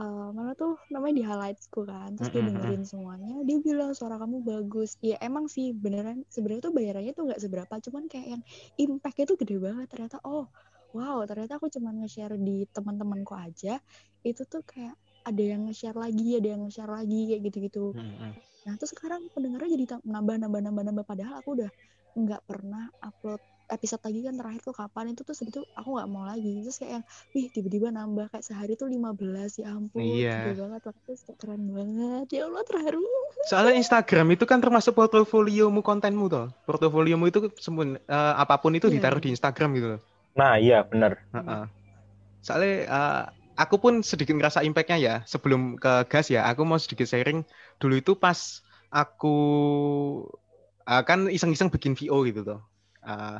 uh, 0.00 0.32
mana 0.32 0.56
tuh 0.56 0.80
namanya 0.88 1.14
di 1.20 1.24
highlightsku 1.28 1.84
kan. 1.84 2.16
Terus 2.16 2.32
dia 2.32 2.40
hmm, 2.40 2.48
hmm, 2.48 2.56
dengerin 2.56 2.82
semuanya 2.88 3.34
dia 3.44 3.58
bilang 3.60 3.92
suara 3.92 4.16
kamu 4.16 4.40
bagus. 4.40 4.96
Ya 5.04 5.20
emang 5.20 5.52
sih 5.52 5.76
beneran 5.76 6.24
sebenarnya 6.32 6.72
tuh 6.72 6.74
bayarannya 6.74 7.12
tuh 7.12 7.24
nggak 7.28 7.40
seberapa 7.40 7.74
cuman 7.84 8.08
kayak 8.08 8.38
yang 8.38 8.42
impactnya 8.80 9.24
tuh 9.28 9.36
gede 9.36 9.56
banget. 9.60 9.86
Ternyata 9.92 10.24
oh 10.24 10.48
wow 10.96 11.22
ternyata 11.28 11.60
aku 11.60 11.70
cuman 11.70 12.02
nge-share 12.02 12.34
di 12.40 12.66
teman-temanku 12.70 13.36
aja 13.36 13.78
itu 14.26 14.42
tuh 14.48 14.64
kayak 14.66 14.98
ada 15.24 15.42
yang 15.42 15.68
nge-share 15.68 15.96
lagi 15.96 16.38
ada 16.38 16.48
yang 16.56 16.60
nge-share 16.66 16.92
lagi 16.92 17.20
kayak 17.34 17.42
gitu-gitu 17.50 17.96
hmm. 17.96 18.34
Nah 18.60 18.76
terus 18.76 18.92
sekarang 18.92 19.24
pendengarnya 19.32 19.72
jadi 19.72 19.84
nambah 20.04 20.36
nambah 20.36 20.60
nambah 20.60 20.82
nambah 20.92 21.04
padahal 21.08 21.40
aku 21.40 21.56
udah 21.56 21.70
nggak 22.12 22.42
pernah 22.44 22.92
upload 23.00 23.40
episode 23.70 24.02
lagi 24.02 24.26
kan 24.26 24.34
terakhir 24.34 24.60
tuh 24.66 24.74
kapan 24.74 25.14
itu 25.14 25.22
tuh 25.22 25.30
segitu 25.30 25.62
aku 25.78 25.94
nggak 25.94 26.10
mau 26.10 26.26
lagi 26.26 26.66
terus 26.66 26.82
kayak 26.82 26.92
yang 26.98 27.04
wih 27.32 27.46
tiba-tiba 27.54 27.88
nambah 27.94 28.26
kayak 28.34 28.42
sehari 28.42 28.74
tuh 28.74 28.90
15 28.90 29.62
ya 29.62 29.66
ampun 29.70 30.02
iya. 30.02 30.50
gede 30.50 30.58
banget 30.58 30.82
waktu 30.90 31.10
itu 31.14 31.32
keren 31.38 31.62
banget 31.70 32.26
ya 32.34 32.42
Allah 32.50 32.64
terharu 32.66 33.06
soalnya 33.46 33.74
Instagram 33.78 34.26
itu 34.34 34.44
kan 34.44 34.58
termasuk 34.58 34.98
portofoliomu 34.98 35.86
kontenmu 35.86 36.26
tuh 36.26 36.50
portofoliomu 36.66 37.30
itu 37.30 37.46
semun 37.62 37.94
uh, 38.10 38.34
apa 38.34 38.58
pun 38.58 38.74
itu 38.74 38.90
yeah. 38.90 38.98
ditaruh 38.98 39.22
di 39.22 39.30
Instagram 39.30 39.70
gitu 39.78 39.88
nah 40.34 40.58
iya 40.58 40.82
benar 40.82 41.22
uh 41.30 41.38
-uh. 41.38 41.64
soalnya 42.42 42.74
uh, 42.90 43.24
aku 43.60 43.76
pun 43.76 44.00
sedikit 44.00 44.32
ngerasa 44.32 44.64
impactnya 44.64 44.96
ya 44.96 45.14
sebelum 45.28 45.76
ke 45.76 46.08
gas 46.08 46.32
ya. 46.32 46.48
Aku 46.48 46.64
mau 46.64 46.80
sedikit 46.80 47.04
sharing. 47.04 47.44
Dulu 47.76 48.00
itu 48.00 48.16
pas 48.16 48.64
aku 48.88 49.36
uh, 50.88 51.02
kan 51.04 51.28
iseng-iseng 51.28 51.68
bikin 51.68 51.92
VO 51.92 52.24
gitu 52.26 52.42
tuh 52.42 52.60
uh, 53.04 53.38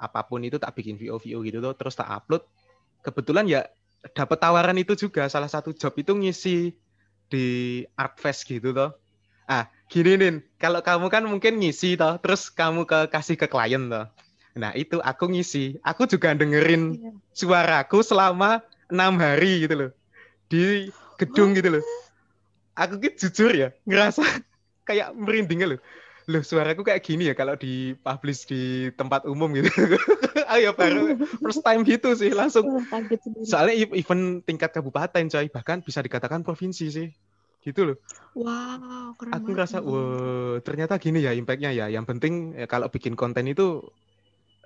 apa 0.00 0.20
pun 0.26 0.40
itu 0.40 0.56
tak 0.56 0.74
bikin 0.74 0.96
VO 0.96 1.20
VO 1.20 1.44
gitu 1.44 1.60
tuh 1.60 1.76
terus 1.76 1.92
tak 1.92 2.08
upload. 2.08 2.48
Kebetulan 3.04 3.44
ya 3.44 3.68
dapat 4.16 4.40
tawaran 4.40 4.80
itu 4.80 4.96
juga. 4.96 5.28
Salah 5.28 5.52
satu 5.52 5.76
job 5.76 5.92
itu 6.00 6.16
ngisi 6.16 6.72
di 7.30 7.46
Artfest 7.94 8.48
gitu 8.48 8.72
tuh 8.72 8.90
ah 9.50 9.66
gini 9.90 10.14
nih 10.14 10.46
kalau 10.62 10.78
kamu 10.78 11.10
kan 11.10 11.26
mungkin 11.26 11.58
ngisi 11.58 11.98
toh 11.98 12.22
terus 12.22 12.54
kamu 12.54 12.86
ke 12.86 13.10
kasih 13.10 13.34
ke 13.34 13.50
klien 13.50 13.90
tuh 13.90 14.06
nah 14.50 14.74
itu 14.74 14.98
aku 14.98 15.30
ngisi. 15.30 15.78
Aku 15.86 16.10
juga 16.10 16.34
dengerin 16.34 16.98
iya. 16.98 17.10
suaraku 17.30 18.02
selama 18.02 18.66
enam 18.90 19.16
hari 19.18 19.64
gitu 19.64 19.74
loh. 19.74 19.90
Di 20.50 20.90
gedung 21.16 21.54
gitu 21.54 21.78
loh. 21.78 21.84
Aku 22.78 22.96
gitu 22.98 23.28
jujur 23.28 23.52
ya 23.52 23.68
ngerasa 23.84 24.22
kayak 24.88 25.14
merinding 25.14 25.76
loh. 25.76 25.80
Loh 26.30 26.42
suaraku 26.46 26.86
kayak 26.86 27.02
gini 27.02 27.26
ya 27.26 27.34
kalau 27.34 27.58
di 27.58 27.98
publish 27.98 28.46
di 28.46 28.92
tempat 28.94 29.26
umum 29.26 29.50
gitu. 29.56 29.70
Ayo 30.54 30.74
baru 30.74 31.14
first 31.38 31.62
time 31.62 31.82
gitu 31.86 32.14
sih 32.14 32.30
langsung. 32.34 32.66
Soalnya 33.46 33.74
event 33.94 34.42
tingkat 34.46 34.70
kabupaten 34.74 35.26
coy 35.30 35.46
bahkan 35.50 35.82
bisa 35.82 36.02
dikatakan 36.02 36.42
provinsi 36.46 36.86
sih. 36.90 37.08
Gitu 37.60 37.92
loh. 37.92 37.96
Wow 38.32 39.14
keren 39.18 39.32
aku 39.36 39.46
ngerasa 39.52 39.82
wow 39.82 40.62
ternyata 40.62 40.96
gini 41.02 41.22
ya 41.22 41.34
impactnya 41.34 41.70
ya. 41.74 41.86
Yang 41.90 42.16
penting 42.16 42.34
ya, 42.56 42.66
kalau 42.70 42.88
bikin 42.88 43.18
konten 43.18 43.50
itu 43.50 43.84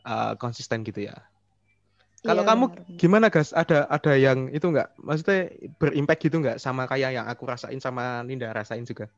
uh, 0.04 0.36
konsisten 0.36 0.84
gitu 0.84 1.08
ya 1.08 1.16
kalau 2.24 2.40
iya, 2.40 2.50
kamu 2.56 2.64
benar. 2.72 2.96
gimana 2.96 3.26
gas? 3.28 3.52
Ada 3.52 3.84
ada 3.92 4.12
yang 4.16 4.48
itu 4.48 4.64
nggak? 4.64 4.96
Maksudnya 4.96 5.52
berimpact 5.76 6.20
gitu 6.24 6.36
nggak 6.40 6.56
sama 6.56 6.88
kayak 6.88 7.20
yang 7.20 7.28
aku 7.28 7.44
rasain 7.44 7.76
sama 7.84 8.24
Ninda 8.24 8.48
rasain 8.56 8.88
juga? 8.88 9.12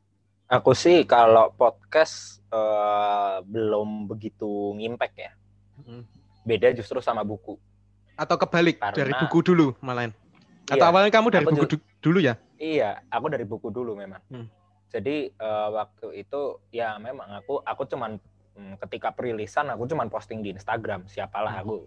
Aku 0.51 0.75
sih 0.75 1.07
kalau 1.07 1.55
podcast 1.55 2.43
uh, 2.51 3.39
belum 3.47 4.11
begitu 4.11 4.75
ngimpact 4.75 5.15
ya. 5.15 5.31
Hmm. 5.87 6.03
Beda 6.43 6.75
justru 6.75 6.99
sama 6.99 7.23
buku. 7.23 7.55
Atau 8.19 8.35
kebalik 8.35 8.75
Karena, 8.83 8.95
dari 8.99 9.13
buku 9.23 9.39
dulu 9.39 9.67
malahan. 9.79 10.11
Atau 10.67 10.83
iya, 10.83 10.91
awalnya 10.91 11.11
kamu 11.15 11.27
dari 11.31 11.45
buku 11.47 11.79
juga, 11.79 11.83
dulu 12.03 12.19
ya? 12.19 12.35
Iya, 12.59 12.99
aku 13.07 13.25
dari 13.31 13.47
buku 13.47 13.71
dulu 13.71 13.95
memang. 13.95 14.19
Hmm. 14.27 14.51
Jadi 14.91 15.31
uh, 15.39 15.79
waktu 15.79 16.27
itu 16.27 16.59
ya 16.75 16.99
memang 16.99 17.39
aku 17.39 17.63
aku 17.63 17.87
cuman 17.87 18.19
hmm, 18.55 18.83
ketika 18.83 19.15
perilisan 19.15 19.71
aku 19.71 19.87
cuman 19.87 20.11
posting 20.11 20.43
di 20.43 20.51
Instagram. 20.51 21.07
Siapalah 21.07 21.55
hmm. 21.55 21.63
aku 21.63 21.77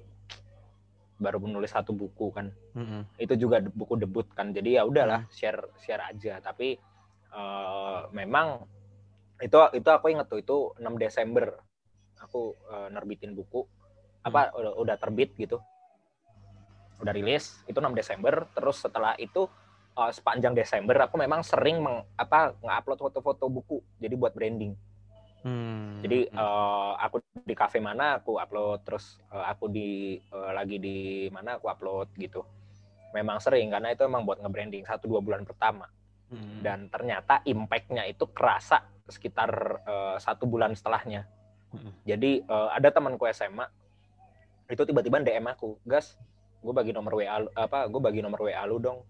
baru 1.21 1.39
menulis 1.39 1.71
satu 1.77 1.93
buku 1.93 2.33
kan. 2.33 2.49
Mm-hmm. 2.75 3.01
itu 3.21 3.35
juga 3.37 3.61
buku 3.61 4.01
debut 4.01 4.27
kan. 4.33 4.51
Jadi 4.51 4.81
ya 4.81 4.89
udahlah 4.89 5.29
mm-hmm. 5.29 5.37
share 5.37 5.61
share 5.79 6.03
aja. 6.09 6.41
Tapi 6.41 6.81
uh, 7.37 8.09
memang 8.17 8.65
itu 9.45 9.57
itu 9.77 9.89
aku 9.89 10.13
inget 10.13 10.27
tuh 10.27 10.41
itu 10.41 10.57
6 10.81 10.85
Desember 10.97 11.61
aku 12.17 12.57
uh, 12.73 12.89
nerbitin 12.89 13.37
buku. 13.37 13.69
Apa 14.25 14.51
mm. 14.51 14.59
udah, 14.59 14.73
udah 14.81 14.97
terbit 14.97 15.37
gitu. 15.37 15.61
Udah 17.05 17.13
rilis 17.13 17.61
itu 17.69 17.77
6 17.77 17.93
Desember. 17.93 18.49
Terus 18.57 18.81
setelah 18.81 19.13
itu 19.21 19.45
uh, 20.01 20.11
sepanjang 20.11 20.57
Desember 20.57 20.97
aku 21.05 21.21
memang 21.21 21.45
sering 21.45 21.85
meng, 21.85 22.03
apa 22.17 22.57
nge-upload 22.65 22.99
foto-foto 22.99 23.47
buku. 23.53 23.79
Jadi 24.01 24.17
buat 24.17 24.33
branding 24.33 24.90
Hmm. 25.41 26.05
jadi 26.05 26.29
uh, 26.37 27.01
aku 27.01 27.25
di 27.49 27.57
cafe 27.57 27.81
mana 27.81 28.21
aku 28.21 28.37
upload 28.37 28.85
terus 28.85 29.17
uh, 29.33 29.49
aku 29.49 29.73
di 29.73 30.21
uh, 30.37 30.53
lagi 30.53 30.77
di 30.77 31.29
mana 31.33 31.57
aku 31.57 31.73
upload 31.73 32.13
gitu 32.21 32.45
memang 33.17 33.41
sering 33.41 33.73
karena 33.73 33.97
itu 33.97 34.05
memang 34.05 34.29
buat 34.29 34.39
nge-branding 34.45 34.85
satu 34.85 35.09
dua 35.09 35.21
bulan 35.25 35.49
pertama 35.49 35.89
Hmm. 36.31 36.63
dan 36.63 36.87
ternyata 36.87 37.43
impact-nya 37.43 38.07
itu 38.07 38.23
kerasa 38.31 38.87
sekitar 39.11 39.83
uh, 39.83 40.15
satu 40.23 40.47
bulan 40.47 40.79
setelahnya 40.79 41.27
Mm-mm. 41.75 42.07
jadi 42.07 42.47
uh, 42.47 42.71
ada 42.71 42.95
temanku 42.95 43.27
SMA 43.35 43.67
itu 44.71 44.79
tiba-tiba 44.87 45.19
DM 45.19 45.51
aku 45.51 45.75
gas 45.83 46.15
gue 46.63 46.71
bagi 46.71 46.95
nomor 46.95 47.19
WA 47.19 47.51
apa 47.59 47.91
gue 47.91 47.99
bagi 47.99 48.23
nomor 48.23 48.47
WA 48.47 48.63
lu 48.63 48.79
dong 48.79 49.03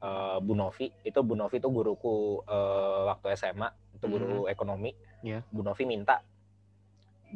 Eh, 0.00 0.38
Bu 0.40 0.56
Novi. 0.56 0.88
Itu 1.04 1.20
Bu 1.20 1.36
Novi 1.36 1.60
itu 1.60 1.68
guruku 1.68 2.40
eh, 2.48 3.00
waktu 3.04 3.36
SMA 3.36 3.68
itu 4.00 4.06
guru 4.08 4.48
ekonomi. 4.48 4.96
Iya. 5.20 5.44
Bu 5.52 5.60
Novi 5.60 5.84
minta 5.84 6.24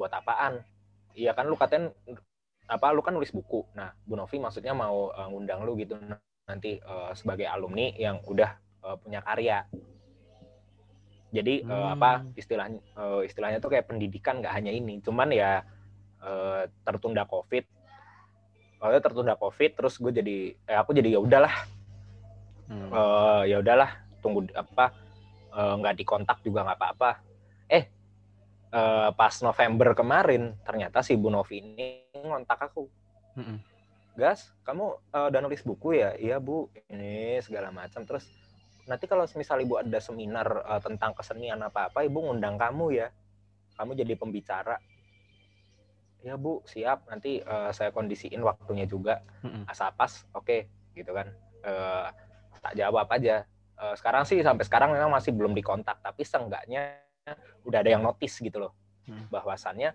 buat 0.01 0.09
apaan? 0.09 0.65
Iya 1.13 1.37
kan 1.37 1.45
lu 1.45 1.61
katain 1.61 1.93
apa 2.65 2.87
lu 2.97 3.05
kan 3.05 3.13
nulis 3.13 3.29
buku. 3.37 3.69
Nah 3.77 3.93
Bu 4.09 4.17
Novi 4.17 4.41
maksudnya 4.41 4.73
mau 4.73 5.13
eh, 5.13 5.29
ngundang 5.29 5.61
lu 5.69 5.77
gitu 5.77 6.01
nanti 6.49 6.81
eh, 6.81 7.13
sebagai 7.13 7.45
alumni 7.45 7.93
yang 8.01 8.25
udah 8.25 8.57
eh, 8.81 8.97
punya 8.97 9.21
karya. 9.21 9.69
Jadi 11.35 11.67
Hmm. 11.69 11.99
apa 12.01 12.25
istilahnya 12.41 12.81
eh, 12.81 13.21
istilahnya 13.29 13.61
tuh 13.61 13.77
kayak 13.77 13.93
pendidikan 13.93 14.41
nggak 14.41 14.57
hanya 14.57 14.73
ini. 14.73 15.05
Cuman 15.05 15.37
ya 15.37 15.69
eh, 16.25 16.65
tertunda 16.81 17.29
covid. 17.29 17.69
Itu 18.85 19.01
tertunda 19.05 19.37
covid 19.37 19.77
terus 19.77 20.01
gue 20.01 20.13
jadi 20.17 20.57
eh, 20.65 20.77
aku 20.81 20.97
jadi 20.97 21.17
ya 21.17 21.21
udahlah 21.21 21.53
Hmm. 22.65 22.89
eh, 22.89 23.43
ya 23.53 23.61
udahlah 23.61 23.91
tunggu 24.25 24.49
apa 24.57 24.97
eh, 25.53 25.75
nggak 25.79 25.95
dikontak 26.01 26.41
juga 26.41 26.65
nggak 26.65 26.79
apa-apa. 26.81 27.11
Eh 27.69 27.85
eh, 28.73 29.09
pas 29.15 29.35
November 29.45 29.93
kemarin 29.93 30.57
ternyata 30.65 31.05
si 31.05 31.15
Bu 31.15 31.29
Novi 31.29 31.61
ini 31.61 31.89
ngontak 32.17 32.73
aku. 32.73 32.89
Mm-mm. 33.35 33.59
gas 34.15 34.55
kamu 34.63 34.95
eh, 35.11 35.27
udah 35.27 35.41
nulis 35.43 35.63
buku 35.67 35.99
ya? 35.99 36.15
Iya 36.15 36.39
bu. 36.39 36.71
Ini 36.89 37.43
segala 37.43 37.75
macam. 37.75 38.07
Terus 38.07 38.31
nanti 38.87 39.11
kalau 39.11 39.27
misalnya 39.35 39.65
ibu 39.67 39.75
ada 39.77 39.99
seminar 39.99 40.49
eh, 40.71 40.81
tentang 40.81 41.13
kesenian 41.19 41.61
apa 41.61 41.91
apa 41.91 42.07
ibu 42.07 42.23
ngundang 42.23 42.55
kamu 42.57 42.95
ya. 42.95 43.09
Kamu 43.75 43.99
jadi 43.99 44.15
pembicara. 44.15 44.79
Ya 46.23 46.39
bu. 46.39 46.63
Siap. 46.63 47.11
Nanti 47.11 47.43
eh, 47.43 47.71
saya 47.75 47.91
kondisiin 47.91 48.39
waktunya 48.41 48.87
juga. 48.87 49.19
Mm-mm. 49.43 49.67
asal 49.67 49.91
pas 49.99 50.23
oke 50.31 50.71
gitu 50.95 51.11
kan. 51.11 51.35
Eh, 51.67 52.09
tak 52.65 52.81
jawab 52.81 53.05
aja 53.13 53.45
Eh, 53.75 53.95
sekarang 53.99 54.23
sih 54.23 54.39
sampai 54.39 54.63
sekarang 54.63 54.95
memang 54.95 55.11
masih 55.11 55.35
belum 55.35 55.51
dikontak 55.51 55.99
tapi 55.99 56.23
seenggaknya 56.23 56.95
udah 57.67 57.79
ada 57.83 57.91
yang 57.91 58.03
notice 58.07 58.39
gitu 58.39 58.63
loh 58.63 58.73
Hmm. 59.05 59.29
bahwasannya 59.29 59.93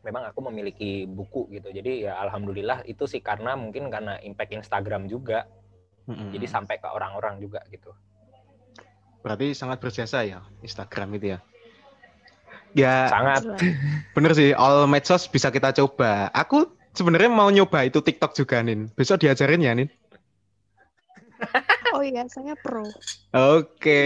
memang 0.00 0.24
aku 0.32 0.40
memiliki 0.48 1.04
buku 1.04 1.52
gitu 1.52 1.68
jadi 1.68 2.08
ya 2.08 2.12
alhamdulillah 2.24 2.80
itu 2.88 3.04
sih 3.04 3.20
karena 3.20 3.60
mungkin 3.60 3.92
karena 3.92 4.16
impact 4.24 4.56
Instagram 4.56 5.04
juga 5.04 5.44
Mm-mm. 6.08 6.32
jadi 6.32 6.48
sampai 6.48 6.80
ke 6.80 6.88
orang-orang 6.88 7.44
juga 7.44 7.60
gitu 7.68 7.92
Berarti 9.20 9.52
sangat 9.52 9.84
berjasa 9.84 10.24
ya 10.24 10.40
Instagram 10.64 11.20
itu 11.20 11.36
ya. 11.36 11.38
Ya 12.72 13.10
sangat 13.12 13.44
bener 14.16 14.32
sih 14.32 14.56
all 14.56 14.88
medsos 14.88 15.28
bisa 15.28 15.52
kita 15.52 15.76
coba. 15.76 16.32
Aku 16.32 16.72
sebenarnya 16.96 17.28
mau 17.28 17.52
nyoba 17.52 17.84
itu 17.84 18.00
TikTok 18.00 18.32
juga 18.32 18.64
Nin. 18.64 18.88
Besok 18.96 19.28
diajarin 19.28 19.60
ya 19.60 19.76
Nin. 19.76 19.92
Oh 21.94 22.02
iya, 22.02 22.26
saya 22.28 22.54
pro. 22.58 22.84
Oke. 23.32 24.02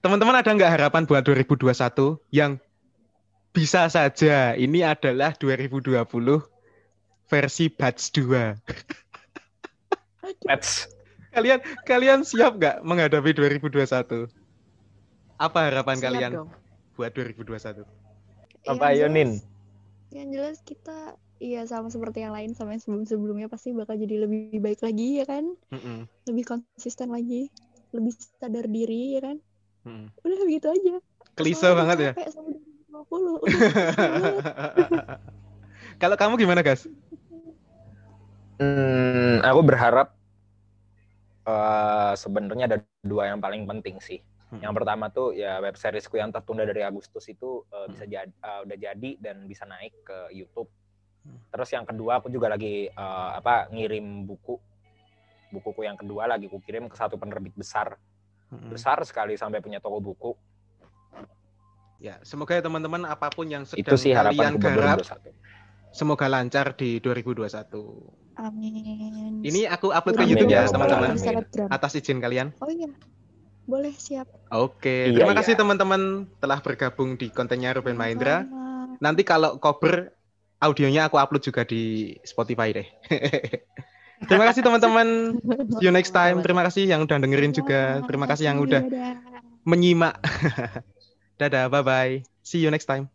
Teman-teman 0.00 0.34
ada 0.34 0.50
nggak 0.50 0.72
harapan 0.72 1.02
buat 1.04 1.22
2021 1.22 1.70
yang 2.30 2.58
bisa 3.54 3.86
saja 3.86 4.52
ini 4.54 4.82
adalah 4.82 5.32
2020 5.32 5.94
versi 7.24 7.64
batch 7.70 8.10
2. 8.12 8.58
Pets 10.44 10.70
Kalian 11.34 11.58
kalian 11.82 12.20
siap 12.22 12.56
nggak 12.56 12.82
menghadapi 12.82 13.34
2021? 13.34 14.30
Apa 15.34 15.58
harapan 15.66 15.96
Siap 15.98 16.04
kalian 16.04 16.32
dong. 16.32 16.48
buat 16.94 17.10
2021? 17.10 17.82
Apa, 18.64 18.94
Yang 18.94 18.94
ayo, 18.94 19.06
Nin? 19.08 19.30
jelas- 19.34 19.53
Yang 20.14 20.28
jelas 20.34 20.56
kita 20.62 20.98
iya 21.42 21.66
sama 21.66 21.90
seperti 21.90 22.22
yang 22.24 22.32
lain 22.32 22.54
sama 22.54 22.78
yang 22.78 22.82
sebelum-sebelumnya 22.82 23.48
pasti 23.50 23.74
bakal 23.74 23.98
jadi 23.98 24.24
lebih 24.24 24.62
baik 24.62 24.80
lagi 24.86 25.18
ya 25.20 25.24
kan? 25.26 25.44
Mm-mm, 25.72 26.06
Lebih 26.30 26.44
konsisten 26.46 27.10
lagi, 27.10 27.50
lebih 27.90 28.12
sadar 28.14 28.66
diri 28.70 29.18
ya 29.18 29.20
kan? 29.26 29.36
mm-mm. 29.86 30.06
Udah 30.24 30.38
begitu 30.46 30.66
aja. 30.70 30.94
Klise 31.34 31.68
banget 31.74 31.98
ya. 31.98 32.12
capek 32.14 32.26
sama 32.30 32.48
2020. 32.54 33.36
Udah, 33.42 33.70
banget. 34.06 34.34
Kalau 36.02 36.16
kamu 36.18 36.34
gimana, 36.38 36.60
Gas? 36.62 36.86
Hmm, 38.58 39.42
aku 39.42 39.60
berharap 39.66 40.14
eh, 41.48 42.12
sebenarnya 42.16 42.64
ada 42.70 42.78
dua 43.04 43.30
yang 43.32 43.40
paling 43.40 43.64
penting 43.68 43.96
sih. 44.02 44.20
Hmm. 44.54 44.62
Yang 44.62 44.74
pertama 44.78 45.10
tuh 45.10 45.34
ya 45.34 45.58
web 45.58 45.74
seriesku 45.74 46.14
yang 46.14 46.30
tertunda 46.30 46.62
dari 46.62 46.86
Agustus 46.86 47.26
itu 47.26 47.66
eh, 47.74 47.86
bisa 47.90 48.04
jadi 48.06 48.30
udah 48.38 48.78
jadi 48.78 49.10
dan 49.18 49.50
bisa 49.50 49.66
naik 49.66 50.06
ke 50.06 50.30
YouTube. 50.30 50.70
Hmm. 51.26 51.42
Terus 51.50 51.68
yang 51.74 51.82
kedua 51.82 52.22
aku 52.22 52.30
juga 52.30 52.54
lagi 52.54 52.86
eh, 52.86 53.30
apa 53.34 53.66
ngirim 53.74 54.22
buku. 54.22 54.54
Bukuku 55.50 55.86
yang 55.86 55.98
kedua 55.98 56.30
lagi 56.30 56.46
ku 56.46 56.62
kirim 56.62 56.86
ke 56.86 56.94
satu 56.94 57.18
penerbit 57.18 57.54
besar. 57.54 57.98
Mm-mm. 58.50 58.70
Besar 58.74 58.98
sekali 59.06 59.34
sampai 59.38 59.62
punya 59.62 59.78
toko 59.78 59.98
buku. 60.02 60.32
Ya, 62.02 62.20
semoga 62.26 62.58
ya 62.58 62.62
teman-teman 62.62 63.06
apa 63.06 63.30
pun 63.32 63.48
yang 63.48 63.64
sedang 63.64 63.80
Itu 63.80 63.94
sih 63.96 64.12
kalian 64.12 64.60
garap, 64.60 65.00
2021. 65.00 65.94
semoga 65.94 66.26
lancar 66.26 66.74
di 66.74 66.98
2021. 67.00 68.34
Amin. 68.34 69.40
Ini 69.46 69.70
aku 69.70 69.94
upload 69.94 70.18
ke 70.18 70.26
Udah 70.26 70.30
YouTube 70.30 70.50
ya, 70.50 70.66
Amin. 70.66 70.74
teman-teman. 70.74 71.10
Amin. 71.14 71.70
Atas 71.70 71.94
izin 71.94 72.18
kalian. 72.18 72.50
Oh 72.60 72.68
iya. 72.68 72.90
Boleh 73.64 73.92
siap. 73.96 74.28
Oke, 74.52 75.08
Iya, 75.10 75.16
terima 75.16 75.32
iya. 75.32 75.40
kasih 75.40 75.54
teman-teman 75.56 76.28
telah 76.38 76.60
bergabung 76.60 77.16
di 77.16 77.32
kontennya 77.32 77.72
Ruben 77.74 77.96
Mahendra. 77.96 78.44
Nanti 79.00 79.24
kalau 79.24 79.56
cover 79.58 80.12
audionya 80.60 81.08
aku 81.08 81.16
upload 81.20 81.42
juga 81.44 81.64
di 81.64 82.14
Spotify 82.24 82.72
deh. 82.72 82.88
terima 84.30 84.44
kasih 84.48 84.62
teman-teman. 84.64 85.36
See 85.80 85.84
you 85.84 85.92
next 85.92 86.12
time. 86.12 86.40
Terima 86.40 86.62
kasih 86.64 86.88
yang 86.88 87.04
udah 87.04 87.16
dengerin 87.20 87.52
juga. 87.52 88.00
Terima 88.04 88.24
kasih 88.28 88.52
yang 88.52 88.58
udah 88.60 88.84
menyimak. 89.64 90.20
Dadah, 91.40 91.66
bye-bye. 91.66 92.22
See 92.44 92.62
you 92.62 92.70
next 92.70 92.86
time. 92.86 93.13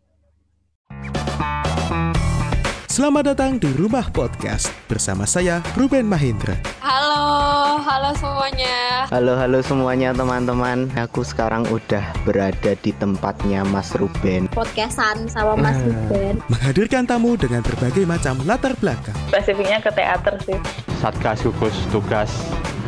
Selamat 2.90 3.22
datang 3.22 3.54
di 3.54 3.70
Rumah 3.70 4.10
Podcast 4.10 4.66
bersama 4.90 5.22
saya 5.22 5.62
Ruben 5.78 6.10
Mahendra. 6.10 6.58
Halo, 6.82 7.78
halo 7.86 8.10
semuanya. 8.18 9.06
Halo 9.06 9.38
halo 9.38 9.62
semuanya 9.62 10.10
teman-teman. 10.10 10.90
Aku 10.98 11.22
sekarang 11.22 11.70
udah 11.70 12.02
berada 12.26 12.74
di 12.82 12.90
tempatnya 12.90 13.62
Mas 13.62 13.94
Ruben. 13.94 14.50
Podcastan 14.50 15.30
sama 15.30 15.54
Mas 15.54 15.78
Ruben. 15.86 16.42
Menghadirkan 16.50 17.06
tamu 17.06 17.38
dengan 17.38 17.62
berbagai 17.62 18.02
macam 18.10 18.42
latar 18.42 18.74
belakang. 18.82 19.14
Spesifiknya 19.30 19.78
ke 19.78 19.94
teater 19.94 20.34
sih. 20.42 20.58
Satgas 20.98 21.46
gugus 21.46 21.78
tugas 21.94 22.34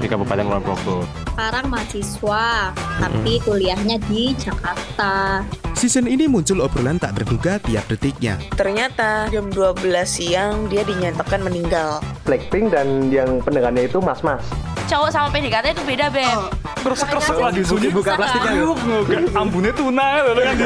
di 0.02 0.10
Kabupaten 0.10 0.42
Kulon 0.42 0.62
Progo. 0.66 1.06
Sekarang 1.30 1.70
mahasiswa, 1.70 2.74
tapi 2.98 3.38
kuliahnya 3.46 4.02
di 4.10 4.34
Jakarta. 4.34 5.46
Season 5.78 6.10
ini 6.10 6.26
muncul 6.26 6.60
obrolan 6.60 6.98
tak 6.98 7.22
terduga 7.22 7.62
tiap 7.62 7.86
detiknya. 7.86 8.36
Ternyata 8.58 9.30
jam 9.30 9.46
12 9.48 9.78
siang 10.04 10.66
dia 10.66 10.82
dinyatakan 10.82 11.46
meninggal. 11.46 12.02
Blackpink 12.26 12.74
dan 12.74 13.08
yang 13.14 13.38
pendengarnya 13.46 13.86
itu 13.86 14.02
mas-mas. 14.02 14.42
Cowok 14.88 15.10
sama 15.10 15.28
PDKT 15.30 15.66
itu 15.74 15.82
beda, 15.86 16.06
Beb. 16.10 16.40
Terus 16.82 17.00
terus 17.06 17.24
Makanya 17.30 17.46
lagi 17.46 17.62
sunyi 17.62 17.88
buka 17.94 18.10
plastiknya. 18.18 18.52
Nggak, 18.66 19.38
ambunnya 19.38 19.72
tuna 19.72 20.06
loh 20.26 20.34
kan. 20.34 20.56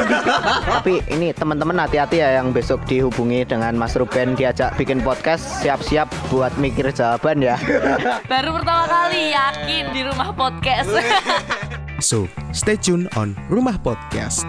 Tapi 0.81 0.93
ini 1.13 1.29
teman-teman 1.29 1.77
hati-hati 1.77 2.17
ya 2.25 2.41
yang 2.41 2.49
besok 2.49 2.81
dihubungi 2.89 3.45
dengan 3.45 3.77
Mas 3.77 3.93
Ruben 3.93 4.33
diajak 4.33 4.73
bikin 4.75 5.05
podcast 5.05 5.61
siap-siap 5.61 6.09
buat 6.33 6.49
mikir 6.57 6.89
jawaban 6.89 7.45
ya. 7.45 7.55
Baru 8.31 8.57
pertama 8.57 8.89
kali 8.89 9.33
yakin 9.33 9.83
di 9.93 10.01
rumah 10.05 10.33
podcast. 10.33 10.89
So, 11.97 12.29
stay 12.53 12.77
tune 12.77 13.09
on 13.17 13.33
Rumah 13.49 13.81
Podcast. 13.81 14.45